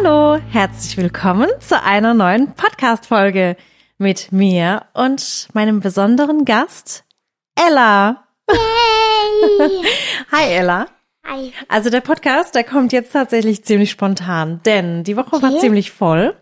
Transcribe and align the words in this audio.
Hallo, 0.00 0.38
herzlich 0.52 0.96
willkommen 0.96 1.48
zu 1.58 1.82
einer 1.82 2.14
neuen 2.14 2.52
Podcast-Folge 2.52 3.56
mit 3.98 4.30
mir 4.30 4.84
und 4.94 5.48
meinem 5.54 5.80
besonderen 5.80 6.44
Gast, 6.44 7.02
Ella. 7.56 8.22
Yay! 8.48 9.82
Hi, 10.32 10.52
Ella. 10.52 10.86
Hi. 11.26 11.52
Also 11.66 11.90
der 11.90 12.00
Podcast, 12.00 12.54
der 12.54 12.62
kommt 12.62 12.92
jetzt 12.92 13.12
tatsächlich 13.12 13.64
ziemlich 13.64 13.90
spontan, 13.90 14.60
denn 14.64 15.02
die 15.02 15.16
Woche 15.16 15.42
war 15.42 15.50
Okay. 15.50 15.58
ziemlich 15.62 15.90
voll. 15.90 16.36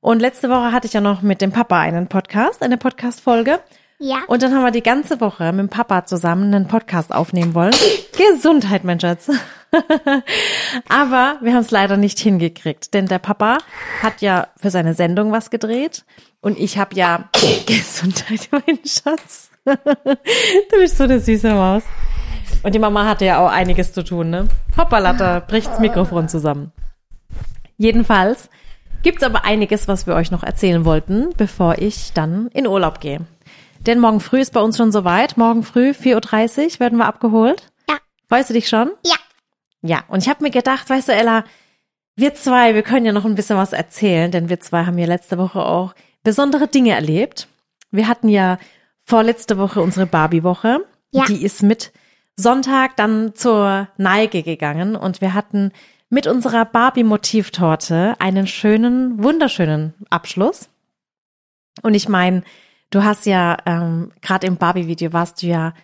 Und 0.00 0.18
letzte 0.18 0.50
Woche 0.50 0.72
hatte 0.72 0.88
ich 0.88 0.92
ja 0.92 1.00
noch 1.00 1.22
mit 1.22 1.40
dem 1.40 1.52
Papa 1.52 1.78
einen 1.78 2.08
Podcast, 2.08 2.60
eine 2.60 2.76
Podcast-Folge. 2.76 3.60
Ja. 4.00 4.16
Und 4.26 4.42
dann 4.42 4.52
haben 4.52 4.64
wir 4.64 4.72
die 4.72 4.82
ganze 4.82 5.20
Woche 5.20 5.52
mit 5.52 5.60
dem 5.60 5.68
Papa 5.68 6.06
zusammen 6.06 6.52
einen 6.52 6.66
Podcast 6.66 7.14
aufnehmen 7.14 7.54
wollen. 7.54 7.74
Gesundheit, 8.18 8.82
mein 8.82 8.98
Schatz. 8.98 9.30
Aber 10.88 11.38
wir 11.40 11.52
haben 11.52 11.60
es 11.60 11.70
leider 11.70 11.96
nicht 11.96 12.18
hingekriegt, 12.18 12.94
denn 12.94 13.06
der 13.06 13.18
Papa 13.18 13.58
hat 14.02 14.22
ja 14.22 14.48
für 14.56 14.70
seine 14.70 14.94
Sendung 14.94 15.32
was 15.32 15.50
gedreht 15.50 16.04
und 16.40 16.58
ich 16.58 16.78
habe 16.78 16.94
ja 16.94 17.28
Gesundheit, 17.66 18.48
mein 18.50 18.78
Schatz. 18.84 19.50
Du 19.66 20.78
bist 20.78 20.96
so 20.96 21.04
eine 21.04 21.18
süße 21.18 21.52
Maus. 21.52 21.82
Und 22.62 22.74
die 22.74 22.78
Mama 22.78 23.04
hatte 23.04 23.24
ja 23.24 23.44
auch 23.44 23.50
einiges 23.50 23.92
zu 23.92 24.04
tun, 24.04 24.30
ne? 24.30 24.48
Hoppala, 24.76 25.12
da 25.12 25.40
bricht 25.40 25.68
das 25.68 25.80
Mikrofon 25.80 26.28
zusammen. 26.28 26.72
Jedenfalls 27.76 28.48
gibt's 29.02 29.22
aber 29.22 29.44
einiges, 29.44 29.88
was 29.88 30.06
wir 30.06 30.14
euch 30.14 30.30
noch 30.30 30.42
erzählen 30.42 30.84
wollten, 30.84 31.30
bevor 31.36 31.78
ich 31.78 32.12
dann 32.12 32.48
in 32.54 32.66
Urlaub 32.66 33.00
gehe. 33.00 33.20
Denn 33.80 34.00
morgen 34.00 34.20
früh 34.20 34.40
ist 34.40 34.52
bei 34.52 34.60
uns 34.60 34.76
schon 34.76 34.90
soweit. 34.90 35.36
Morgen 35.36 35.62
früh, 35.62 35.90
4.30 35.90 36.74
Uhr, 36.74 36.80
werden 36.80 36.98
wir 36.98 37.06
abgeholt. 37.06 37.68
Ja. 37.88 37.96
Freust 38.28 38.50
du 38.50 38.54
dich 38.54 38.68
schon? 38.68 38.90
Ja. 39.04 39.16
Ja, 39.86 40.04
und 40.08 40.22
ich 40.22 40.28
habe 40.28 40.42
mir 40.42 40.50
gedacht, 40.50 40.88
weißt 40.88 41.08
du, 41.08 41.12
Ella, 41.12 41.44
wir 42.16 42.34
zwei, 42.34 42.74
wir 42.74 42.82
können 42.82 43.06
ja 43.06 43.12
noch 43.12 43.24
ein 43.24 43.34
bisschen 43.34 43.56
was 43.56 43.72
erzählen, 43.72 44.30
denn 44.30 44.48
wir 44.48 44.60
zwei 44.60 44.84
haben 44.84 44.98
ja 44.98 45.06
letzte 45.06 45.38
Woche 45.38 45.64
auch 45.64 45.94
besondere 46.22 46.66
Dinge 46.66 46.92
erlebt. 46.92 47.48
Wir 47.90 48.08
hatten 48.08 48.28
ja 48.28 48.58
vorletzte 49.04 49.58
Woche 49.58 49.80
unsere 49.80 50.06
Barbie-Woche. 50.06 50.84
Ja. 51.12 51.24
Die 51.26 51.42
ist 51.44 51.62
mit 51.62 51.92
Sonntag 52.36 52.96
dann 52.96 53.34
zur 53.34 53.88
Neige 53.96 54.42
gegangen 54.42 54.96
und 54.96 55.20
wir 55.20 55.34
hatten 55.34 55.72
mit 56.08 56.26
unserer 56.26 56.64
Barbie-Motivtorte 56.64 58.14
einen 58.18 58.46
schönen, 58.46 59.22
wunderschönen 59.22 59.94
Abschluss. 60.10 60.68
Und 61.82 61.94
ich 61.94 62.08
meine, 62.08 62.42
du 62.90 63.04
hast 63.04 63.26
ja, 63.26 63.56
ähm, 63.66 64.12
gerade 64.22 64.46
im 64.46 64.56
Barbie-Video 64.56 65.12
warst 65.12 65.42
du 65.42 65.46
ja 65.46 65.74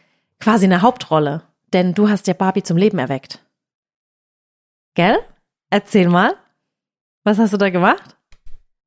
quasi 0.41 0.64
eine 0.64 0.83
Hauptrolle, 0.83 1.42
denn 1.73 1.95
du 1.95 2.08
hast 2.08 2.27
ja 2.27 2.34
Barbie 2.34 2.62
zum 2.62 2.77
Leben 2.77 2.98
erweckt. 2.98 3.41
Gell? 4.95 5.19
Erzähl 5.71 6.09
mal. 6.09 6.35
Was 7.25 7.39
hast 7.39 7.53
du 7.53 7.57
da 7.57 7.71
gemacht? 7.71 8.17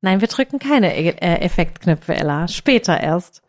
Nein, 0.02 0.20
wir 0.20 0.28
drücken 0.28 0.58
keine 0.58 0.96
E- 0.96 1.08
äh, 1.10 1.40
Effektknöpfe, 1.40 2.14
Ella. 2.14 2.46
Später 2.48 3.00
erst. 3.00 3.42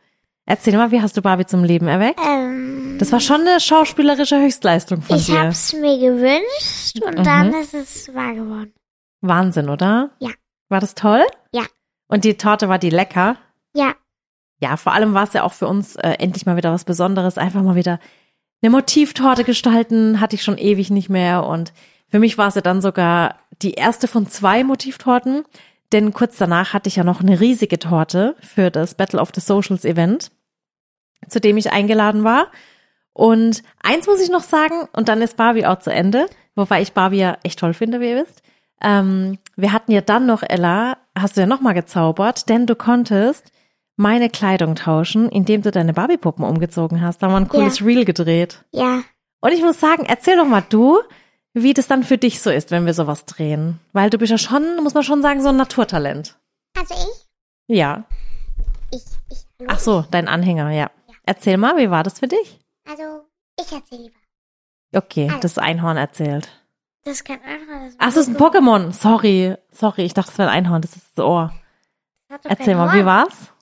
Erzähl 0.46 0.78
mal, 0.78 0.92
wie 0.92 1.02
hast 1.02 1.18
du 1.18 1.22
Barbie 1.22 1.46
zum 1.46 1.64
Leben 1.64 1.88
erweckt? 1.88 2.20
Ähm, 2.26 2.96
Das 3.00 3.12
war 3.12 3.20
schon 3.20 3.42
eine 3.42 3.60
schauspielerische 3.60 4.42
Höchstleistung 4.42 5.02
von 5.02 5.18
ich 5.18 5.26
dir. 5.26 5.42
hab's 5.42 5.74
mir 5.74 6.00
gewünscht 6.00 7.02
und 7.06 7.20
Mhm. 7.20 7.24
dann 7.24 7.54
ist 7.54 7.74
es 7.74 8.14
wahr 8.16 8.34
geworden. 8.34 8.74
Wahnsinn, 9.22 9.70
oder? 9.70 10.12
Ja. 10.20 10.30
War 10.70 10.80
das 10.80 10.96
toll? 10.96 11.24
Ja. 11.54 11.64
Und 12.08 12.24
die 12.24 12.38
Torte 12.38 12.70
war 12.70 12.80
die 12.80 12.90
lecker? 12.90 13.36
Ja. 13.76 13.94
Ja, 14.62 14.78
vor 14.78 14.94
allem 14.94 15.14
war 15.14 15.24
es 15.26 15.34
ja 15.34 15.44
auch 15.44 15.54
für 15.54 15.68
uns 15.68 15.98
äh, 15.98 16.12
endlich 16.20 16.46
mal 16.46 16.56
wieder 16.56 16.72
was 16.72 16.86
Besonderes. 16.86 17.38
Einfach 17.38 17.62
mal 17.62 17.76
wieder 17.76 18.00
eine 18.62 18.72
Motivtorte 18.72 19.44
gestalten, 19.44 20.20
hatte 20.22 20.36
ich 20.36 20.44
schon 20.44 20.58
ewig 20.58 20.90
nicht 20.90 21.10
mehr. 21.10 21.46
Und 21.46 21.74
für 22.10 22.20
mich 22.20 22.38
war 22.38 22.48
es 22.48 22.56
ja 22.56 22.62
dann 22.62 22.82
sogar 22.82 23.36
die 23.62 23.74
erste 23.74 24.08
von 24.08 24.28
zwei 24.28 24.64
Motivtorten. 24.64 25.44
Denn 25.92 26.14
kurz 26.14 26.38
danach 26.38 26.74
hatte 26.74 26.90
ich 26.90 26.98
ja 26.98 27.04
noch 27.04 27.22
eine 27.22 27.40
riesige 27.40 27.80
Torte 27.80 28.36
für 28.42 28.70
das 28.72 28.95
Battle 28.95 29.22
of 29.22 29.30
the 29.34 29.42
Socials 29.42 29.86
Event, 29.86 30.32
zu 31.30 31.40
dem 31.40 31.58
ich 31.58 31.72
eingeladen 31.72 32.23
war. 32.23 32.48
Und 33.14 33.64
eins 33.82 34.06
muss 34.06 34.22
ich 34.22 34.30
noch 34.30 34.44
sagen, 34.44 34.88
und 34.94 35.08
dann 35.08 35.22
ist 35.22 35.38
Barbie 35.38 35.66
auch 35.66 35.80
zu 35.80 35.92
Ende, 35.92 36.28
wobei 36.56 36.82
ich 36.82 36.94
Barbie 36.94 37.20
ja 37.20 37.38
echt 37.44 37.60
toll 37.60 37.73
finde, 37.73 38.00
wie 38.00 38.10
ihr 38.10 38.23
wisst. 38.23 38.44
Ähm, 38.82 39.40
wir 39.56 39.72
hatten 39.72 39.92
ja 39.92 40.02
dann 40.02 40.26
noch, 40.26 40.44
Ella, 40.44 40.98
hast 41.17 41.36
du 41.36 41.42
ja 41.42 41.48
nochmal 41.48 41.73
gezaubert, 41.73 42.48
denn 42.50 42.67
du 42.67 42.76
konntest 42.76 43.52
meine 43.96 44.30
Kleidung 44.30 44.76
tauschen, 44.76 45.30
indem 45.30 45.64
du 45.64 45.72
deine 45.72 45.94
Barbie-Puppen 45.94 46.46
umgezogen 46.46 47.02
hast. 47.02 47.23
Da 47.23 47.28
haben 47.28 47.34
wir 47.34 47.38
ein 47.38 47.48
cooles 47.48 47.84
Reel 47.84 48.06
gedreht. 48.06 48.64
Ja. 48.72 49.02
Und 49.40 49.52
ich 49.54 49.62
muss 49.62 49.80
sagen, 49.80 50.06
erzähl 50.08 50.36
doch 50.36 50.46
mal 50.46 50.64
du, 50.70 51.00
wie 51.54 51.74
das 51.74 51.88
dann 51.88 52.04
für 52.04 52.18
dich 52.18 52.42
so 52.42 52.50
ist, 52.50 52.72
wenn 52.72 52.86
wir 52.86 52.94
sowas 52.94 53.26
drehen. 53.26 53.80
Weil 53.94 54.10
du 54.10 54.18
bist 54.18 54.32
ja 54.32 54.38
schon, 54.38 54.84
muss 54.84 54.94
man 54.94 55.04
schon 55.04 55.22
sagen, 55.22 55.42
so 55.42 55.50
ein 55.50 55.58
Naturtalent. 55.58 56.38
Also 56.78 56.94
ich? 56.94 57.76
Ja. 57.76 58.06
Ich, 58.92 59.04
ich. 59.30 59.46
hallo? 59.60 59.70
Ach 59.72 59.80
so, 59.80 60.06
dein 60.12 60.28
Anhänger, 60.28 60.72
ja. 60.72 60.92
Erzähl 61.24 61.58
mal, 61.58 61.78
wie 61.78 61.90
war 61.92 62.04
das 62.04 62.20
für 62.20 62.28
dich? 62.28 62.60
Also, 62.90 63.26
ich 63.60 63.72
erzähl 63.72 64.00
lieber. 64.04 64.16
Okay, 64.96 65.28
Also. 65.28 65.40
das 65.42 65.58
Einhorn 65.58 65.98
erzählt. 65.98 66.50
Das 67.04 67.16
ist 67.16 67.26
kein 67.26 67.42
Einhorn. 67.44 67.86
Das 67.86 67.96
Ach, 67.98 68.06
das 68.06 68.16
ist 68.18 68.28
ein 68.30 68.38
Pokémon. 68.38 68.92
Sorry, 68.94 69.56
sorry, 69.72 70.04
ich 70.04 70.14
dachte, 70.14 70.32
es 70.32 70.38
wäre 70.38 70.50
ein 70.50 70.66
Einhorn. 70.66 70.82
Das 70.82 70.96
ist 70.96 71.18
das 71.18 71.26
Ohr. 71.26 71.54
Das 72.30 72.40
Erzähl 72.46 72.76
mal, 72.76 72.94
wie 72.94 72.98
Horn. 72.98 73.06
war's? 73.06 73.54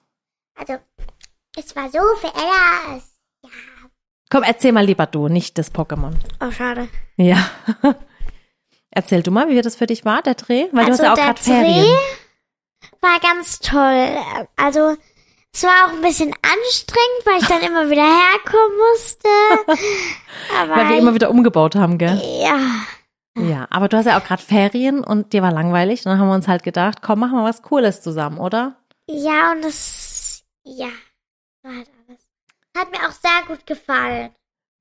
Also, 0.56 0.74
es 1.58 1.76
war 1.76 1.90
so 1.90 2.00
für 2.20 2.28
Ella. 2.28 2.98
Es, 2.98 3.04
ja. 3.04 3.15
Komm, 4.30 4.44
erzähl 4.44 4.72
mal 4.72 4.86
lieber 4.86 5.06
du, 5.06 5.28
nicht 5.28 5.58
das 5.58 5.74
Pokémon. 5.74 6.14
Oh, 6.42 6.52
schade. 6.52 6.88
Ja. 7.18 7.50
Erzähl 8.92 9.24
du 9.24 9.32
mal, 9.32 9.50
wie 9.50 9.62
das 9.62 9.76
für 9.76 9.88
dich 9.88 10.06
war, 10.06 10.22
der 10.22 10.36
Dreh? 10.36 10.68
Weil 10.72 10.86
du 10.86 10.92
hast 10.94 11.02
Also 11.02 11.04
ja 11.04 11.12
auch 11.12 11.16
der 11.16 11.26
gerade 11.26 11.42
Ferien. 11.42 11.84
Dreh 11.84 11.96
war 13.02 13.20
ganz 13.20 13.60
toll. 13.60 14.18
Also, 14.56 14.98
es 15.54 15.64
war 15.64 15.86
auch 15.86 15.94
ein 15.94 16.02
bisschen 16.02 16.34
anstrengend, 16.34 17.26
weil 17.26 17.42
ich 17.42 17.48
dann 17.48 17.62
immer 17.62 17.90
wieder 17.90 18.04
herkommen 18.04 18.78
musste. 18.92 19.30
Weil 20.68 20.90
wir 20.90 20.98
immer 20.98 21.14
wieder 21.14 21.30
umgebaut 21.30 21.76
haben, 21.76 21.98
gell? 21.98 22.22
ja. 22.42 22.60
Ja, 23.38 23.68
aber 23.70 23.90
du 23.90 23.98
hast 23.98 24.06
ja 24.06 24.18
auch 24.18 24.24
gerade 24.24 24.42
Ferien 24.42 25.04
und 25.04 25.34
dir 25.34 25.42
war 25.42 25.52
langweilig. 25.52 26.06
Und 26.06 26.12
dann 26.12 26.20
haben 26.20 26.30
wir 26.30 26.36
uns 26.36 26.48
halt 26.48 26.64
gedacht, 26.64 27.02
komm, 27.02 27.20
machen 27.20 27.38
wir 27.38 27.44
was 27.44 27.62
Cooles 27.64 28.02
zusammen, 28.02 28.38
oder? 28.38 28.78
Ja, 29.08 29.52
und 29.52 29.62
das, 29.62 30.46
ja, 30.64 30.88
war 31.62 31.74
halt 31.76 31.88
alles. 31.90 31.95
Hat 32.76 32.92
mir 32.92 33.08
auch 33.08 33.12
sehr 33.12 33.44
gut 33.48 33.66
gefallen. 33.66 34.32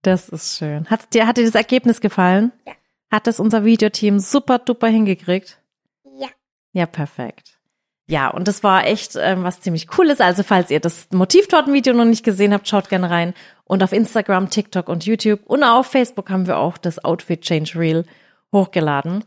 Das 0.02 0.28
ist 0.28 0.58
schön. 0.58 0.88
Hat 0.90 1.14
dir, 1.14 1.26
hat 1.26 1.36
dir 1.36 1.46
das 1.46 1.54
Ergebnis 1.54 2.00
gefallen? 2.00 2.52
Ja. 2.66 2.74
Hat 3.10 3.26
das 3.26 3.40
unser 3.40 3.64
Videoteam 3.64 4.18
super 4.18 4.58
duper 4.58 4.88
hingekriegt? 4.88 5.58
Ja. 6.18 6.28
Ja, 6.72 6.86
perfekt. 6.86 7.58
Ja, 8.06 8.28
und 8.28 8.48
das 8.48 8.62
war 8.62 8.86
echt 8.86 9.16
ähm, 9.16 9.44
was 9.44 9.60
ziemlich 9.60 9.86
Cooles. 9.86 10.20
Also 10.20 10.42
falls 10.42 10.70
ihr 10.70 10.80
das 10.80 11.08
Motivtortenvideo 11.10 11.94
noch 11.94 12.04
nicht 12.04 12.24
gesehen 12.24 12.52
habt, 12.52 12.68
schaut 12.68 12.90
gerne 12.90 13.08
rein. 13.08 13.34
Und 13.64 13.82
auf 13.82 13.92
Instagram, 13.92 14.50
TikTok 14.50 14.88
und 14.88 15.06
YouTube 15.06 15.40
und 15.46 15.62
auf 15.62 15.86
Facebook 15.86 16.28
haben 16.28 16.46
wir 16.46 16.58
auch 16.58 16.76
das 16.76 17.02
Outfit 17.02 17.40
Change 17.40 17.78
Reel 17.78 18.04
hochgeladen. 18.52 19.24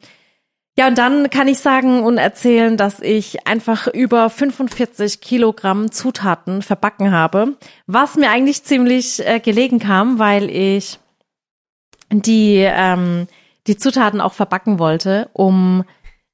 Ja, 0.79 0.87
und 0.87 0.99
dann 0.99 1.31
kann 1.31 1.47
ich 1.47 1.57
sagen 1.57 2.03
und 2.03 2.19
erzählen, 2.19 2.77
dass 2.77 2.99
ich 2.99 3.47
einfach 3.47 3.87
über 3.87 4.29
45 4.29 5.21
Kilogramm 5.21 5.91
Zutaten 5.91 6.61
verbacken 6.61 7.11
habe, 7.11 7.57
was 7.87 8.15
mir 8.15 8.29
eigentlich 8.29 8.63
ziemlich 8.63 9.25
äh, 9.27 9.39
gelegen 9.39 9.79
kam, 9.79 10.19
weil 10.19 10.51
ich 10.51 10.99
die, 12.11 12.57
ähm, 12.59 13.27
die 13.65 13.77
Zutaten 13.77 14.21
auch 14.21 14.33
verbacken 14.33 14.77
wollte, 14.77 15.29
um 15.33 15.83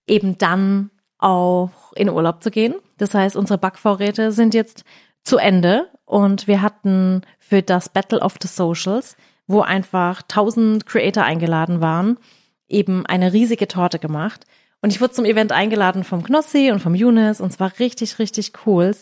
eben 0.07 0.37
dann 0.37 0.91
auch 1.19 1.93
in 1.95 2.09
Urlaub 2.09 2.43
zu 2.43 2.51
gehen. 2.51 2.75
Das 2.97 3.13
heißt, 3.13 3.37
unsere 3.37 3.57
Backvorräte 3.57 4.33
sind 4.33 4.53
jetzt 4.53 4.83
zu 5.23 5.37
Ende 5.37 5.89
und 6.03 6.47
wir 6.47 6.61
hatten 6.61 7.21
für 7.39 7.61
das 7.61 7.87
Battle 7.87 8.19
of 8.19 8.35
the 8.41 8.49
Socials, 8.49 9.15
wo 9.47 9.61
einfach 9.61 10.21
1000 10.23 10.85
Creator 10.85 11.23
eingeladen 11.23 11.79
waren, 11.79 12.17
eben 12.73 13.05
eine 13.05 13.33
riesige 13.33 13.67
Torte 13.67 13.99
gemacht. 13.99 14.45
Und 14.81 14.91
ich 14.91 14.99
wurde 14.99 15.13
zum 15.13 15.25
Event 15.25 15.51
eingeladen 15.51 16.03
vom 16.03 16.23
Knossi 16.23 16.71
und 16.71 16.79
vom 16.79 16.95
Younes 16.95 17.39
und 17.39 17.51
es 17.51 17.59
war 17.59 17.71
richtig, 17.79 18.19
richtig 18.19 18.51
cool, 18.65 18.93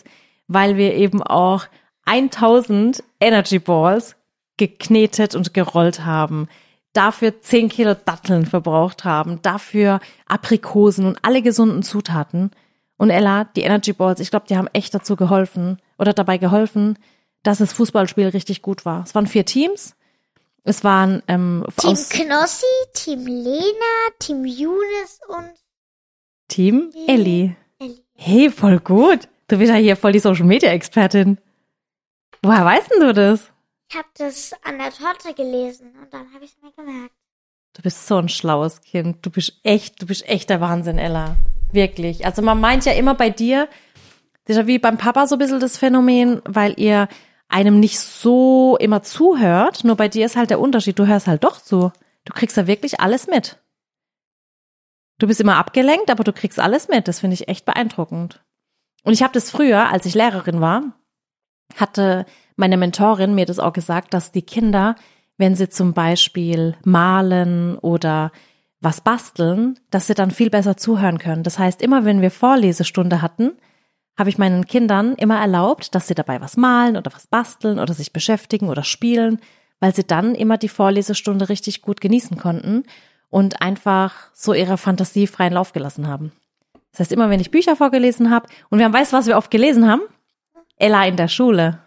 weil 0.46 0.76
wir 0.76 0.94
eben 0.94 1.22
auch 1.22 1.66
1000 2.04 3.02
Energy 3.20 3.58
Balls 3.58 4.16
geknetet 4.56 5.34
und 5.34 5.54
gerollt 5.54 6.04
haben, 6.04 6.48
dafür 6.92 7.40
10 7.40 7.68
Kilo 7.68 7.94
Datteln 7.94 8.46
verbraucht 8.46 9.04
haben, 9.04 9.40
dafür 9.42 10.00
Aprikosen 10.26 11.06
und 11.06 11.18
alle 11.22 11.42
gesunden 11.42 11.82
Zutaten. 11.82 12.50
Und 12.96 13.10
Ella, 13.10 13.44
die 13.56 13.62
Energy 13.62 13.92
Balls, 13.92 14.20
ich 14.20 14.30
glaube, 14.30 14.46
die 14.48 14.56
haben 14.56 14.68
echt 14.72 14.94
dazu 14.94 15.16
geholfen 15.16 15.78
oder 15.98 16.12
dabei 16.12 16.38
geholfen, 16.38 16.98
dass 17.42 17.58
das 17.58 17.72
Fußballspiel 17.72 18.28
richtig 18.28 18.62
gut 18.62 18.84
war. 18.84 19.02
Es 19.04 19.14
waren 19.14 19.26
vier 19.26 19.44
Teams. 19.44 19.96
Es 20.64 20.84
waren 20.84 21.22
ähm, 21.26 21.64
Team 21.76 21.96
Knossi, 21.96 22.66
Team 22.94 23.26
Lena, 23.26 24.10
Team 24.20 24.44
Younes 24.44 25.20
und 25.28 25.50
Team 26.48 26.92
Ellie. 27.08 27.56
Ellie. 27.78 28.04
Hey, 28.14 28.50
voll 28.50 28.78
gut. 28.78 29.28
Du 29.48 29.58
bist 29.58 29.70
ja 29.70 29.76
hier 29.76 29.96
voll 29.96 30.12
die 30.12 30.20
Social 30.20 30.44
Media 30.44 30.70
Expertin. 30.70 31.38
Woher 32.42 32.64
weißt 32.64 32.92
denn 32.92 33.00
du 33.00 33.12
das? 33.12 33.50
Ich 33.90 33.96
habe 33.96 34.08
das 34.16 34.52
an 34.62 34.78
der 34.78 34.90
Torte 34.90 35.34
gelesen 35.34 35.92
und 36.00 36.12
dann 36.12 36.32
habe 36.32 36.44
ich 36.44 36.52
es 36.52 36.62
mir 36.62 36.72
gemerkt. 36.72 37.14
Du 37.74 37.82
bist 37.82 38.06
so 38.06 38.16
ein 38.16 38.28
schlaues 38.28 38.82
Kind. 38.82 39.24
Du 39.26 39.30
bist 39.30 39.60
echt, 39.64 40.00
du 40.00 40.06
bist 40.06 40.28
echt 40.28 40.50
der 40.50 40.60
Wahnsinn, 40.60 40.98
Ella. 40.98 41.36
Wirklich. 41.72 42.24
Also 42.24 42.42
man 42.42 42.60
meint 42.60 42.84
ja 42.84 42.92
immer 42.92 43.14
bei 43.14 43.30
dir, 43.30 43.68
das 44.44 44.56
ist 44.56 44.62
ja 44.62 44.66
wie 44.66 44.78
beim 44.78 44.98
Papa 44.98 45.26
so 45.26 45.36
ein 45.36 45.38
bisschen 45.38 45.60
das 45.60 45.78
Phänomen, 45.78 46.42
weil 46.44 46.78
ihr 46.78 47.08
einem 47.52 47.80
nicht 47.80 48.00
so 48.00 48.76
immer 48.80 49.02
zuhört. 49.02 49.84
Nur 49.84 49.96
bei 49.96 50.08
dir 50.08 50.26
ist 50.26 50.36
halt 50.36 50.50
der 50.50 50.60
Unterschied, 50.60 50.98
du 50.98 51.06
hörst 51.06 51.26
halt 51.26 51.44
doch 51.44 51.60
zu. 51.60 51.92
Du 52.24 52.32
kriegst 52.32 52.56
ja 52.56 52.66
wirklich 52.66 53.00
alles 53.00 53.26
mit. 53.26 53.58
Du 55.18 55.26
bist 55.26 55.40
immer 55.40 55.56
abgelenkt, 55.56 56.10
aber 56.10 56.24
du 56.24 56.32
kriegst 56.32 56.58
alles 56.58 56.88
mit. 56.88 57.08
Das 57.08 57.20
finde 57.20 57.34
ich 57.34 57.48
echt 57.48 57.64
beeindruckend. 57.64 58.42
Und 59.04 59.12
ich 59.12 59.22
habe 59.22 59.32
das 59.32 59.50
früher, 59.50 59.88
als 59.88 60.06
ich 60.06 60.14
Lehrerin 60.14 60.60
war, 60.60 60.82
hatte 61.76 62.26
meine 62.56 62.76
Mentorin 62.76 63.34
mir 63.34 63.46
das 63.46 63.58
auch 63.58 63.72
gesagt, 63.72 64.14
dass 64.14 64.32
die 64.32 64.42
Kinder, 64.42 64.94
wenn 65.36 65.54
sie 65.54 65.68
zum 65.68 65.92
Beispiel 65.92 66.76
malen 66.84 67.78
oder 67.78 68.32
was 68.80 69.00
basteln, 69.00 69.78
dass 69.90 70.06
sie 70.06 70.14
dann 70.14 70.30
viel 70.30 70.50
besser 70.50 70.76
zuhören 70.76 71.18
können. 71.18 71.42
Das 71.42 71.58
heißt, 71.58 71.82
immer 71.82 72.04
wenn 72.04 72.20
wir 72.20 72.30
Vorlesestunde 72.30 73.22
hatten, 73.22 73.52
habe 74.18 74.30
ich 74.30 74.38
meinen 74.38 74.66
Kindern 74.66 75.14
immer 75.14 75.40
erlaubt, 75.40 75.94
dass 75.94 76.06
sie 76.06 76.14
dabei 76.14 76.40
was 76.40 76.56
malen 76.56 76.96
oder 76.96 77.12
was 77.14 77.26
basteln 77.26 77.78
oder 77.78 77.94
sich 77.94 78.12
beschäftigen 78.12 78.68
oder 78.68 78.84
spielen, 78.84 79.40
weil 79.80 79.94
sie 79.94 80.04
dann 80.04 80.34
immer 80.34 80.58
die 80.58 80.68
Vorlesestunde 80.68 81.48
richtig 81.48 81.82
gut 81.82 82.00
genießen 82.00 82.36
konnten 82.38 82.84
und 83.30 83.62
einfach 83.62 84.14
so 84.34 84.52
ihre 84.52 84.78
Fantasie 84.78 85.26
freien 85.26 85.54
Lauf 85.54 85.72
gelassen 85.72 86.06
haben. 86.06 86.32
Das 86.92 87.00
heißt, 87.00 87.12
immer 87.12 87.30
wenn 87.30 87.40
ich 87.40 87.50
Bücher 87.50 87.74
vorgelesen 87.74 88.30
habe 88.30 88.48
und 88.68 88.78
wir 88.78 88.84
haben, 88.84 88.92
weißt 88.92 89.12
du, 89.12 89.16
was 89.16 89.26
wir 89.26 89.38
oft 89.38 89.50
gelesen 89.50 89.88
haben? 89.88 90.02
Ella 90.76 91.06
in 91.06 91.16
der 91.16 91.28
Schule. 91.28 91.78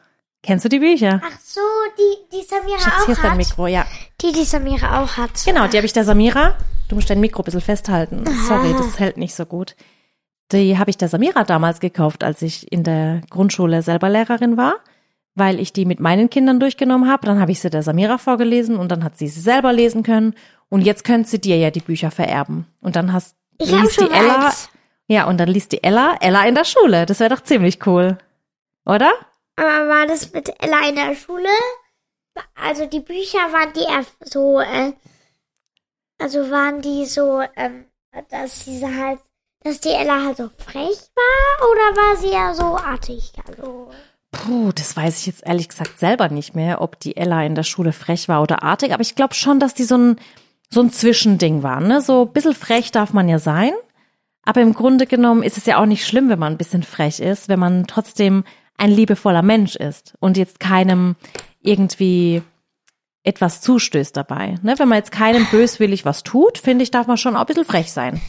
Kennst 0.41 0.65
du 0.65 0.69
die 0.69 0.79
Bücher? 0.79 1.21
Ach 1.23 1.39
so, 1.41 1.61
die, 1.97 2.37
die 2.37 2.43
Samira 2.43 2.79
Schatz, 2.79 2.93
auch 3.01 3.05
hier 3.05 3.13
ist 3.13 3.23
dein 3.23 3.31
hat. 3.31 3.37
Mikro, 3.37 3.67
ja. 3.67 3.85
Die, 4.21 4.31
die 4.31 4.43
Samira 4.43 5.01
auch 5.01 5.17
hat. 5.17 5.31
Genau, 5.45 5.67
die 5.67 5.77
habe 5.77 5.85
ich 5.85 5.93
der 5.93 6.03
Samira. 6.03 6.55
Du 6.87 6.95
musst 6.95 7.09
dein 7.09 7.19
Mikro 7.19 7.41
ein 7.41 7.45
bisschen 7.45 7.61
festhalten. 7.61 8.23
Sorry, 8.47 8.73
das 8.73 8.99
hält 8.99 9.17
nicht 9.17 9.35
so 9.35 9.45
gut. 9.45 9.75
Die 10.51 10.77
habe 10.77 10.89
ich 10.89 10.97
der 10.97 11.07
Samira 11.07 11.43
damals 11.43 11.79
gekauft, 11.79 12.23
als 12.23 12.41
ich 12.41 12.71
in 12.71 12.83
der 12.83 13.21
Grundschule 13.29 13.81
selber 13.81 14.09
Lehrerin 14.09 14.57
war, 14.57 14.75
weil 15.33 15.59
ich 15.59 15.73
die 15.73 15.85
mit 15.85 15.99
meinen 15.99 16.29
Kindern 16.29 16.59
durchgenommen 16.59 17.09
habe. 17.09 17.25
Dann 17.25 17.39
habe 17.39 17.51
ich 17.51 17.59
sie 17.59 17.69
der 17.69 17.83
Samira 17.83 18.17
vorgelesen 18.17 18.77
und 18.77 18.91
dann 18.91 19.03
hat 19.03 19.17
sie 19.17 19.27
sie 19.27 19.41
selber 19.41 19.73
lesen 19.73 20.03
können. 20.03 20.35
Und 20.69 20.81
jetzt 20.81 21.03
könnte 21.03 21.29
sie 21.29 21.41
dir 21.41 21.57
ja 21.57 21.71
die 21.71 21.79
Bücher 21.81 22.11
vererben. 22.11 22.67
Und 22.81 22.95
dann 22.95 23.11
hast 23.13 23.35
Ich 23.59 23.71
liest 23.71 23.99
die 23.99 24.05
Ella. 24.09 24.47
eins. 24.47 24.69
Ja, 25.07 25.25
und 25.27 25.37
dann 25.39 25.49
liest 25.49 25.71
die 25.71 25.83
Ella 25.83 26.15
Ella 26.21 26.45
in 26.47 26.55
der 26.55 26.65
Schule. 26.65 27.05
Das 27.05 27.19
wäre 27.19 27.33
doch 27.33 27.41
ziemlich 27.41 27.85
cool. 27.87 28.17
Oder? 28.85 29.11
Aber 29.55 29.87
war 29.87 30.05
das 30.07 30.31
mit 30.33 30.49
Ella 30.61 30.87
in 30.89 30.95
der 30.95 31.15
Schule? 31.15 31.49
Also 32.55 32.85
die 32.85 32.99
Bücher 32.99 33.37
waren 33.51 33.71
die 33.73 33.85
so, 34.25 34.59
äh, 34.59 34.91
also 36.19 36.49
waren 36.51 36.81
die 36.81 37.05
so, 37.05 37.41
ähm, 37.55 37.85
dass 38.29 38.65
diese 38.65 38.93
halt, 38.95 39.19
dass 39.65 39.79
die 39.79 39.89
Ella 39.89 40.23
halt 40.23 40.37
so 40.37 40.51
frech 40.57 40.99
war 41.15 41.69
oder 41.71 41.97
war 41.97 42.17
sie 42.17 42.31
ja 42.31 42.53
so 42.53 42.77
artig? 42.77 43.33
Also, 43.47 43.89
Puh, 44.31 44.71
das 44.71 44.95
weiß 44.95 45.19
ich 45.19 45.25
jetzt 45.25 45.45
ehrlich 45.45 45.69
gesagt 45.69 45.97
selber 45.97 46.29
nicht 46.29 46.55
mehr, 46.55 46.81
ob 46.81 46.99
die 46.99 47.17
Ella 47.17 47.43
in 47.43 47.55
der 47.55 47.63
Schule 47.63 47.91
frech 47.91 48.29
war 48.29 48.43
oder 48.43 48.61
artig, 48.61 48.93
aber 48.93 49.01
ich 49.01 49.15
glaube 49.15 49.33
schon, 49.33 49.59
dass 49.59 49.73
die 49.73 49.83
so 49.83 49.97
ein, 49.97 50.17
so 50.69 50.81
ein 50.81 50.91
Zwischending 50.91 51.63
waren. 51.63 51.87
Ne? 51.87 52.01
So 52.01 52.25
ein 52.25 52.31
bisschen 52.31 52.53
frech 52.53 52.91
darf 52.91 53.11
man 53.11 53.27
ja 53.27 53.39
sein, 53.39 53.71
aber 54.43 54.61
im 54.61 54.75
Grunde 54.75 55.07
genommen 55.07 55.41
ist 55.41 55.57
es 55.57 55.65
ja 55.65 55.81
auch 55.81 55.87
nicht 55.87 56.05
schlimm, 56.05 56.29
wenn 56.29 56.39
man 56.39 56.53
ein 56.53 56.57
bisschen 56.59 56.83
frech 56.83 57.19
ist, 57.19 57.49
wenn 57.49 57.59
man 57.59 57.87
trotzdem 57.87 58.43
ein 58.77 58.91
liebevoller 58.91 59.41
Mensch 59.41 59.75
ist 59.75 60.13
und 60.19 60.37
jetzt 60.37 60.59
keinem 60.59 61.15
irgendwie 61.61 62.43
etwas 63.23 63.61
zustößt 63.61 64.15
dabei. 64.15 64.59
Ne? 64.61 64.77
Wenn 64.77 64.89
man 64.89 64.99
jetzt 64.99 65.11
keinem 65.11 65.47
böswillig 65.49 66.05
was 66.05 66.21
tut, 66.21 66.59
finde 66.59 66.83
ich, 66.83 66.91
darf 66.91 67.07
man 67.07 67.17
schon 67.17 67.35
auch 67.35 67.41
ein 67.41 67.47
bisschen 67.47 67.65
frech 67.65 67.91
sein. 67.91 68.21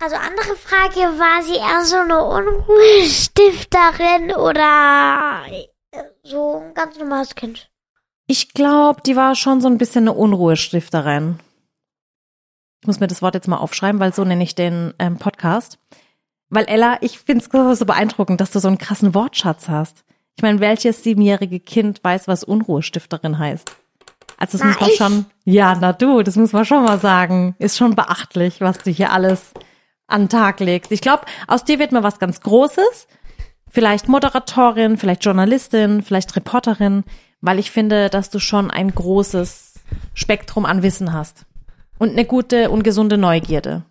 Also 0.00 0.16
andere 0.16 0.56
Frage, 0.56 1.18
war 1.18 1.42
sie 1.42 1.56
eher 1.56 1.84
so 1.84 1.96
eine 1.96 2.22
Unruhestifterin 2.22 4.32
oder 4.34 5.42
äh, 5.50 5.66
so 6.22 6.62
ein 6.64 6.72
ganz 6.74 6.98
normales 6.98 7.34
Kind? 7.34 7.70
Ich 8.26 8.54
glaube, 8.54 9.02
die 9.02 9.16
war 9.16 9.34
schon 9.34 9.60
so 9.60 9.68
ein 9.68 9.76
bisschen 9.78 10.04
eine 10.04 10.12
Unruhestifterin. 10.12 11.38
Ich 12.82 12.86
muss 12.86 13.00
mir 13.00 13.06
das 13.06 13.22
Wort 13.22 13.34
jetzt 13.34 13.48
mal 13.48 13.56
aufschreiben, 13.56 14.00
weil 14.00 14.14
so 14.14 14.24
nenne 14.24 14.44
ich 14.44 14.54
den 14.54 14.94
ähm, 14.98 15.16
Podcast. 15.18 15.78
Weil 16.48 16.66
Ella, 16.66 16.98
ich 17.00 17.18
finde 17.18 17.44
es 17.44 17.50
so 17.78 17.86
beeindruckend, 17.86 18.40
dass 18.40 18.52
du 18.52 18.60
so 18.60 18.68
einen 18.68 18.78
krassen 18.78 19.14
Wortschatz 19.14 19.68
hast. 19.68 20.04
Ich 20.36 20.42
meine, 20.42 20.60
welches 20.60 21.02
siebenjährige 21.02 21.58
Kind 21.60 22.04
weiß, 22.04 22.28
was 22.28 22.44
Unruhestifterin 22.44 23.38
heißt? 23.38 23.70
Also 24.36 24.58
das 24.58 24.60
Na, 24.60 24.66
muss 24.66 24.80
man 24.80 24.90
ich. 24.90 24.96
schon, 24.96 25.26
ja, 25.44 25.76
na 25.80 25.92
du, 25.92 26.22
das 26.22 26.36
muss 26.36 26.52
man 26.52 26.64
schon 26.64 26.84
mal 26.84 27.00
sagen. 27.00 27.56
Ist 27.58 27.78
schon 27.78 27.96
beachtlich, 27.96 28.60
was 28.60 28.78
du 28.78 28.90
hier 28.90 29.12
alles 29.12 29.52
an 30.06 30.22
den 30.22 30.28
Tag 30.28 30.60
legst. 30.60 30.92
Ich 30.92 31.00
glaube, 31.00 31.24
aus 31.46 31.64
dir 31.64 31.78
wird 31.78 31.92
mal 31.92 32.02
was 32.02 32.18
ganz 32.18 32.40
Großes. 32.40 33.06
Vielleicht 33.68 34.08
Moderatorin, 34.08 34.96
vielleicht 34.96 35.24
Journalistin, 35.24 36.02
vielleicht 36.02 36.34
Reporterin, 36.36 37.04
weil 37.40 37.58
ich 37.58 37.70
finde, 37.70 38.08
dass 38.08 38.30
du 38.30 38.38
schon 38.38 38.70
ein 38.70 38.94
großes 38.94 39.74
Spektrum 40.14 40.64
an 40.64 40.82
Wissen 40.82 41.12
hast. 41.12 41.44
Und 41.98 42.10
eine 42.10 42.24
gute 42.24 42.70
und 42.70 42.82
gesunde 42.82 43.18
Neugierde. 43.18 43.84